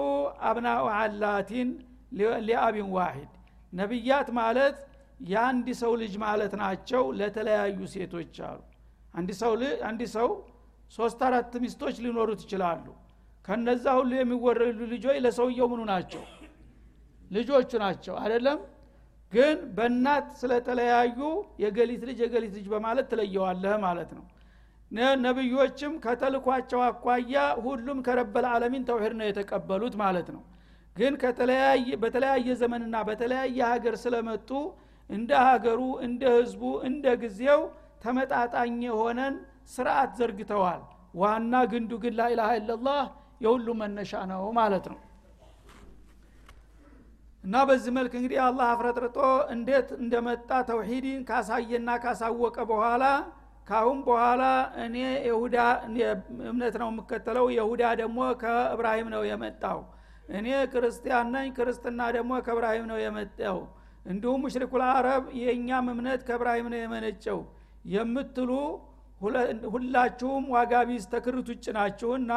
አብናኡ 0.47 0.85
አላቲን 0.97 1.69
ሊአቢን 2.47 2.87
ዋሂድ። 2.95 3.31
ነቢያት 3.73 4.29
ማለት 4.39 4.77
የአንድ 5.19 5.67
ሰው 5.81 5.91
ልጅ 6.01 6.13
ማለት 6.23 6.53
ናቸው 6.61 7.03
ለተለያዩ 7.19 7.79
ሴቶች 7.93 8.35
አሉ። 8.49 8.59
አንድ 9.13 9.29
ሰው 9.41 9.53
አንድ 9.89 10.01
ሰው 10.15 10.29
ሶስት 10.93 11.19
አራት 11.27 11.53
ሚስቶች 11.63 11.95
ሊኖሩት 12.05 12.41
ይችላሉ። 12.45 12.85
ከነዛ 13.45 13.85
ሁሉ 13.99 14.11
የሚወረዱ 14.17 14.79
ልጆች 14.93 15.17
ለሰውየው 15.25 15.67
ምኑ 15.71 15.81
ናቸው? 15.91 16.23
ልጆቹ 17.31 17.71
ናቸው። 17.83 18.15
አይደለም? 18.15 18.59
ግን 19.33 19.57
በእናት 19.77 20.27
ስለተለያዩ 20.41 21.17
የገሊት 21.63 22.03
ልጅ 22.09 22.19
የገሊት 22.25 22.53
ልጅ 22.57 22.67
በማለት 22.67 23.07
ትለየዋለህ 23.11 23.73
ማለት 23.85 24.11
ነው። 24.17 24.25
ነቢዮችም 25.23 25.93
ከተልኳቸው 26.05 26.79
አኳያ 26.81 27.33
ሁሉም 27.65 27.99
ከረበል 28.01 28.45
ዓለሚን 28.53 28.83
ተውሂድ 28.87 29.13
ነው 29.19 29.27
የተቀበሉት 29.27 29.95
ማለት 29.95 30.29
ነው። 30.35 30.41
ግን 30.95 31.13
በተለያየ 32.03 32.47
ዘመንና 32.61 32.95
በተለያየ 33.09 33.59
ሀገር 33.73 33.95
ስለመጡ 33.95 34.49
እንደ 35.09 35.31
ሀገሩ 35.45 35.81
እንደ 36.05 36.23
ህዝቡ 36.35 36.61
እንደ 36.89 37.05
ጊዜው 37.21 37.61
ተመጣጣኝ 38.03 38.77
የሆነን 38.87 39.35
ስርዓት 39.73 40.11
ዘርግተዋል። 40.19 40.81
ዋና 41.19 41.53
ግንዱ 41.71 41.91
ግን 42.03 42.13
ላኢላሃ 42.19 42.49
ኢላላህ 42.59 43.01
የሁሉ 43.43 43.67
መነሻ 43.79 44.11
ነው 44.31 44.43
ማለት 44.57 44.85
ነው። 44.91 44.99
እና 47.43 47.55
በዚህ 47.67 47.91
መልክ 47.97 48.13
እንግዲህ 48.19 48.39
አላህ 48.45 48.65
አፍረጥርጦ 48.73 49.17
እንዴት 49.53 49.89
እንደመጣ 49.99 50.49
ተውሂድን 50.69 51.21
ካሳየና 51.29 51.89
ካሳወቀ 52.03 52.57
በኋላ 52.71 53.03
ካሁን 53.67 53.97
በኋላ 54.05 54.43
እኔ 54.83 54.95
የሁዳ 55.27 55.57
እምነት 56.49 56.75
ነው 56.81 56.87
የምከተለው። 56.91 57.45
የሁዳ 57.57 57.83
ደግሞ 58.01 58.19
ከእብራሂም 58.41 59.09
ነው 59.15 59.23
የመጣው። 59.29 59.79
እኔ 60.31 60.47
ክርስቲያን 60.73 61.27
ነኝ 61.35 61.47
ክርስትና 61.57 62.01
ደግሞ 62.17 62.31
ከእብራሂም 62.47 62.85
ነው 62.91 62.97
የመጣው 63.03 63.59
እንዲሁም 64.05 64.41
ሙሽሪኩል 64.43 64.83
አረብ 64.89 65.23
የእኛም 65.39 65.87
እምነት 65.93 66.21
ከእብራሂም 66.27 66.67
ነው 66.73 66.79
የመነጨው። 66.81 67.39
የምትሉ 67.93 68.51
ሁላችሁም 69.73 70.43
ዋጋ 70.53 70.73
ቢስ 70.89 71.05
ተክርት 71.13 71.47
ውጭ 71.51 71.65
ናችሁና 71.77 72.33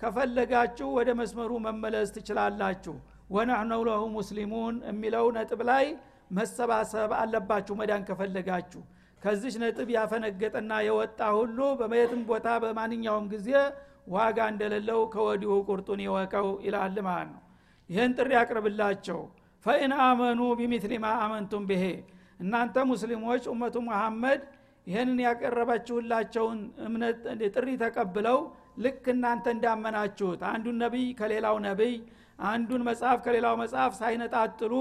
ከፈለጋችሁ 0.00 0.88
ወደ 0.98 1.10
መስመሩ 1.20 1.50
መመለስ 1.66 2.08
ትችላላችሁ። 2.16 2.94
ወነሕኑ 3.30 3.72
ለሁ 3.88 4.02
ሙስሊሙን 4.14 4.76
የሚለው 4.88 5.26
ነጥብ 5.36 5.60
ላይ 5.70 5.84
መሰባሰብ 6.30 7.10
አለባችሁ 7.20 7.74
መዳን 7.80 8.02
ከፈለጋችሁ። 8.08 8.80
ከዚች 9.22 9.54
ነጥብ 9.62 9.88
ያፈነገጠና 9.96 10.72
የወጣ 10.86 11.20
ሁሉ 11.38 11.58
በመየትም 11.80 12.22
ቦታ 12.30 12.48
በማንኛውም 12.62 13.26
ጊዜ 13.34 13.48
ዋጋ 14.14 14.38
እንደሌለው 14.52 15.00
ከወዲሁ 15.12 15.52
ቁርጡን 15.68 16.00
ይወቀው 16.04 16.48
ይላል 16.66 16.96
ማለት 17.08 17.28
ነው። 17.34 17.42
ይህን 17.90 18.12
ጥሪ 18.18 18.30
ያቅርብላቸው 18.38 19.20
ፈኢን 19.66 19.92
አመኑ 20.02 20.40
ቢሚትሊ 20.58 20.94
ማ 21.02 21.08
አመንቱም 21.24 21.64
ብሄ። 21.70 21.84
እናንተ 22.40 22.76
ሙስሊሞች 22.90 23.42
ኡመቱ 23.52 23.76
መሐመድ 23.88 24.40
ይህንን 24.86 25.18
ያቀረባችሁላቸውን 25.24 26.58
እምነት 26.86 27.18
ጥሪ 27.54 27.68
ተቀብለው 27.82 28.38
ልክ 28.84 29.04
እናንተ 29.12 29.46
እንዳመናችሁት 29.54 30.40
አንዱን 30.50 30.76
ነቢይ 30.82 31.06
ከሌላው 31.18 31.56
ነቢይ 31.66 31.94
አንዱን 32.44 32.82
መጽሐፍ 32.88 33.18
ከሌላው 33.24 33.54
መጽሐፍ 33.62 33.92
ሳይነጣጥሉ 34.00 34.74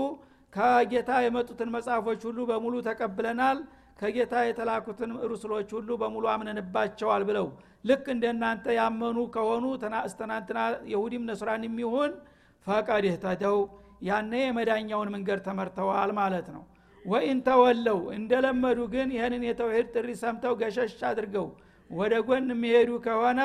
ከጌታ 0.53 1.11
የመጡትን 1.25 1.69
መጽሐፎች 1.75 2.21
ሁሉ 2.27 2.39
በሙሉ 2.49 2.75
ተቀብለናል 2.87 3.57
ከጌታ 3.99 4.33
የተላኩትን 4.47 5.11
ሩስሎች 5.31 5.69
ሁሉ 5.77 5.89
በሙሉ 6.01 6.25
አምነንባቸዋል 6.33 7.23
ብለው 7.29 7.47
ልክ 7.85 8.05
እንደናንተ 8.15 8.65
ያመኑ 8.79 9.17
ከሆኑ 9.35 9.65
እስተናንትና 10.07 10.59
የሁዲም 10.93 11.25
ነስራን 11.29 11.65
የሚሆን 11.67 12.11
ፈቀድ 12.67 13.05
እህተደው 13.09 13.59
ያነ 14.01 14.33
የመዳኛውን 14.41 15.09
መንገድ 15.15 15.39
ተመርተዋል 15.47 16.11
ማለት 16.19 16.47
ነው። 16.55 16.63
ወኢን 17.05 17.39
ተወለው 17.45 17.99
እንደለመዱ 18.15 18.79
ግን 18.93 19.09
ይህንን 19.15 19.43
የተውሂድ 19.47 19.87
ጥሪ 19.95 20.09
ሰምተው 20.21 20.53
ገሸሽ 20.61 20.95
አድርገው 21.09 21.47
ወደ 21.89 22.13
ጎን 22.27 22.49
የሚሄዱ 22.53 22.91
ከሆነ 23.05 23.41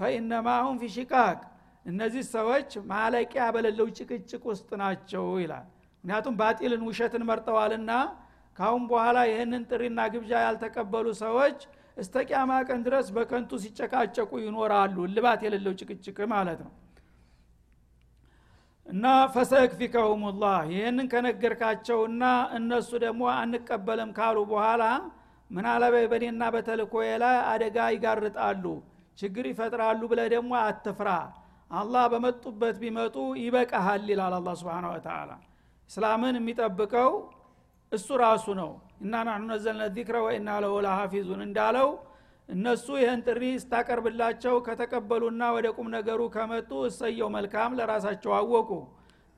ፈኢነማሁም 0.00 0.76
ፊ 0.80 0.88
ሽቃቅ 0.94 1.38
እነዚህ 1.86 2.24
ሰዎች 2.34 2.70
ማለቂያ 2.90 3.44
በሌለው 3.54 3.88
ጭቅጭቅ 3.98 4.42
ውስጥ 4.50 4.70
ናቸው 4.80 5.26
ይላል። 5.42 5.66
ምክንያቱም 6.04 6.34
ባጢልን 6.40 6.82
ውሸትን 6.88 7.22
መርጠዋልና 7.28 7.92
ካሁን 8.58 8.82
በኋላ 8.90 9.18
ይህንን 9.30 9.62
ጥሪና 9.70 10.00
ግብዣ 10.12 10.32
ያልተቀበሉ 10.44 11.06
ሰዎች 11.22 11.58
እስተ 11.96 12.16
ቂያማ 12.28 12.52
ቀን 12.68 12.80
ድረስ 12.86 13.06
በከንቱ 13.16 13.58
ሲጨቃጨቁ 13.62 14.30
ይኖራሉ። 14.44 14.96
ልባት 15.14 15.40
የሌለው 15.46 15.74
ጭቅጭቅ 15.80 16.18
ማለት 16.34 16.60
ነው 16.66 16.72
እና 18.86 19.04
ፈሰክፊከሁም 19.34 20.22
ላህ 20.42 20.58
ይህንን 20.72 21.06
ከነገርካቸውና 21.12 22.24
እነሱ 22.58 22.90
ደግሞ 23.04 23.22
አንቀበልም 23.36 24.10
ካሉ 24.18 24.36
በኋላ 24.50 24.82
ምናለበ 25.50 25.94
በእኔና 26.12 26.42
በተልኮዬ 26.54 27.08
ላይ 27.22 27.36
አደጋ 27.50 27.76
ይጋርጣሉ 27.94 28.64
ችግር 29.18 29.44
ይፈጥራሉ 29.50 30.00
ብለ 30.12 30.20
ደግሞ 30.34 30.52
አትፍራ። 30.62 31.10
አላህ 31.70 32.04
በመጡበት 32.12 32.76
ቢመጡ 32.82 33.14
ይበቃሃል 33.42 34.04
ይላል 34.12 34.34
አላ 34.38 34.50
ስብን 34.60 34.86
ወተላ 34.90 35.30
እስላምን 35.90 36.36
የሚጠብቀው 36.40 37.10
እሱ 37.92 38.08
ራሱ 38.22 38.46
ነው። 38.60 38.70
እና 39.02 39.14
ናኑ 39.28 39.42
ነዘልነ 39.50 39.84
ዚክረ 39.96 40.16
ወኢና 40.26 40.50
ለሁ 40.62 40.74
ለሐፊዙን 40.86 41.40
እንዳለው 41.46 41.88
እነሱ 42.48 42.86
ይህን 43.00 43.20
ጥሪ 43.26 43.42
ስታቀርብላቸው 43.62 44.54
ከተቀበሉና 44.66 45.42
ወደ 45.54 45.66
ቁም 45.76 45.88
ነገሩ 45.94 46.20
ከመጡ 46.34 46.70
እሰየው 46.88 47.28
መልካም 47.36 47.74
ለራሳቸው 47.78 48.32
አወቁ። 48.36 48.70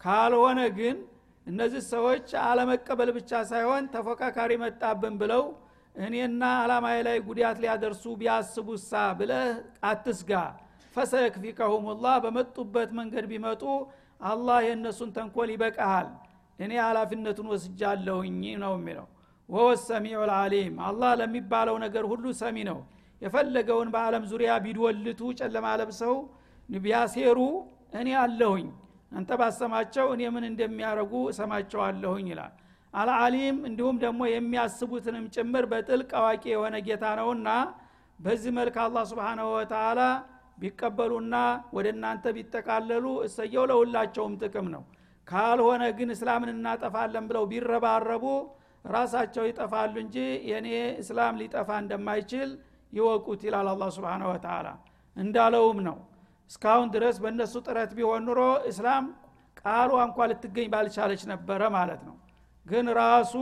ካልሆነ 0.01 0.61
ግን 0.79 0.97
እነዚህ 1.47 1.83
ሰዎች 1.93 2.29
አለመቀበል 2.43 3.11
ብቻ 3.17 3.31
ሳይሆን 3.51 3.85
ተፎካካሪ 3.95 4.53
መጣብን 4.65 5.15
ብለው 5.23 5.45
እኔና 5.99 6.43
አላማዬ 6.63 6.99
ላይ 7.07 7.17
ጉዳት 7.29 7.57
ሊያደርሱ 7.63 8.05
ቢያስቡሳ 8.21 8.91
ብለህ 9.21 9.49
አትስጋ። 9.91 10.33
ፈሰየክፊከሁም 10.97 11.87
ላህ 12.03 12.17
በመጡበት 12.25 12.91
መንገድ 12.99 13.25
ቢመጡ 13.33 13.63
አላህ 14.25 14.59
የእነሱን 14.67 15.11
ተንኮል 15.17 15.51
ይበቃሃል። 15.55 16.09
እኔ 16.59 16.73
ኃላፊነቱን 16.85 17.49
ወስጃለሁኝ 17.53 18.37
ነው 18.63 18.73
የሚለው። 18.79 19.07
ወወ 19.49 19.69
ሰሚዑ 19.85 20.21
ልአሊም 20.31 20.75
አላህ 20.89 21.11
ለሚባለው 21.21 21.77
ነገር 21.85 22.05
ሁሉ 22.11 22.25
ሰሚ 22.41 22.57
ነው 22.71 22.79
የፈለገውን 23.23 23.89
በአለም 23.95 24.25
ዙሪያ 24.31 24.51
ቢድወልቱ 24.65 25.21
ጨለማ 25.41 25.67
ለብሰው 25.81 26.15
ቢያሴሩ 26.69 27.39
እኔ 28.01 28.09
አለሁኝ። 28.23 28.67
አንተ 29.13 29.31
ባሰማቸው 29.41 30.07
እኔ 30.15 30.23
ምን 30.35 30.45
እንደሚያደረጉ 30.51 31.13
እሰማቸዋለሁኝ 31.31 32.27
ይላል። 32.33 32.55
አልአሊም 32.95 33.57
እንዲሁም 33.69 33.97
ደግሞ 34.05 34.21
የሚያስቡትንም 34.29 35.25
ጭምር 35.35 35.65
በጥልቅ 35.73 36.11
አዋቂ 36.21 36.45
የሆነ 36.53 36.77
ጌታ 36.87 37.05
ነውና 37.21 37.49
በዚህ 38.19 38.53
መልክ 38.59 38.77
አላህ 38.85 39.03
ስብንሁ 39.11 39.49
ወተላ 39.57 40.01
ቢቀበሉና 40.59 41.35
ወደ 41.77 41.87
እናንተ 41.95 42.33
ቢጠቃለሉ 42.37 43.05
እሰየው 43.27 43.65
ለሁላቸውም 43.71 44.33
ጥቅም 44.43 44.69
ነው። 44.75 44.83
ካልሆነ 45.29 45.83
ግን 45.99 46.11
እስላምን 46.15 46.51
እናጠፋለን 46.55 47.25
ብለው 47.31 47.45
ቢረባረቡ 47.51 48.25
ራሳቸው 48.85 49.45
ይጠፋሉ 49.49 49.95
እንጂ 50.05 50.17
የኔ 50.51 50.69
እስላም 51.03 51.39
ሊጠፋ 51.41 51.69
እንደማይችል 51.83 52.51
ይወቁት 52.93 53.41
ይላል 53.47 53.69
አላ 53.73 53.85
ስብን 53.95 54.23
ወተላ 54.31 54.69
እንዳለውም 55.17 55.79
ነው። 55.89 55.97
እስካሁን 56.51 56.89
ድረስ 56.95 57.17
በእነሱ 57.23 57.55
ጥረት 57.67 57.91
ቢሆን 57.97 58.23
ኑሮ 58.29 58.41
እስላም 58.71 59.07
ቃሏ 59.61 59.91
እንኳ 60.05 60.27
ልትገኝ 60.31 60.69
ባልቻለች 60.75 61.23
ነበረ 61.33 61.63
ማለት 61.77 62.01
ነው። 62.09 62.17
ግን 62.67 62.87
ራሱ 63.01 63.35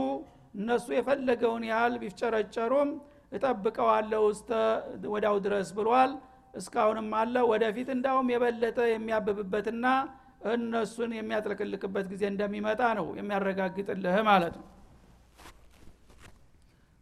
እነሱ 0.55 0.87
የፈለገውን 0.95 1.63
ያህል 1.69 1.93
ቢፍጨረጨሩም 2.01 2.89
እጠብቀዋለሁ 3.31 4.23
እስተ 4.33 4.49
ወዳው 5.13 5.35
ድረስ 5.45 5.69
ብሏል። 5.77 6.11
እስካሁንም 6.53 7.09
አለ። 7.19 7.35
ወደፊት 7.51 7.89
እንዳውም 7.95 8.29
የበለጠ 8.33 8.79
የሚያብብበትና 8.91 9.85
እነሱን 10.51 11.11
የሚያጥለቅልቅበት 11.17 12.05
ጊዜ 12.11 12.23
እንደሚመጣ 12.31 12.81
ነው 12.99 13.07
የሚያረጋግጥልህ 13.19 14.17
ማለት 14.29 14.55
ነው 14.59 14.65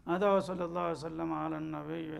هذا 0.08 0.28
وصلى 0.36 0.64
الله 0.64 0.90
وسلم 0.90 1.32
على 1.32 1.56
النبي 1.58 2.10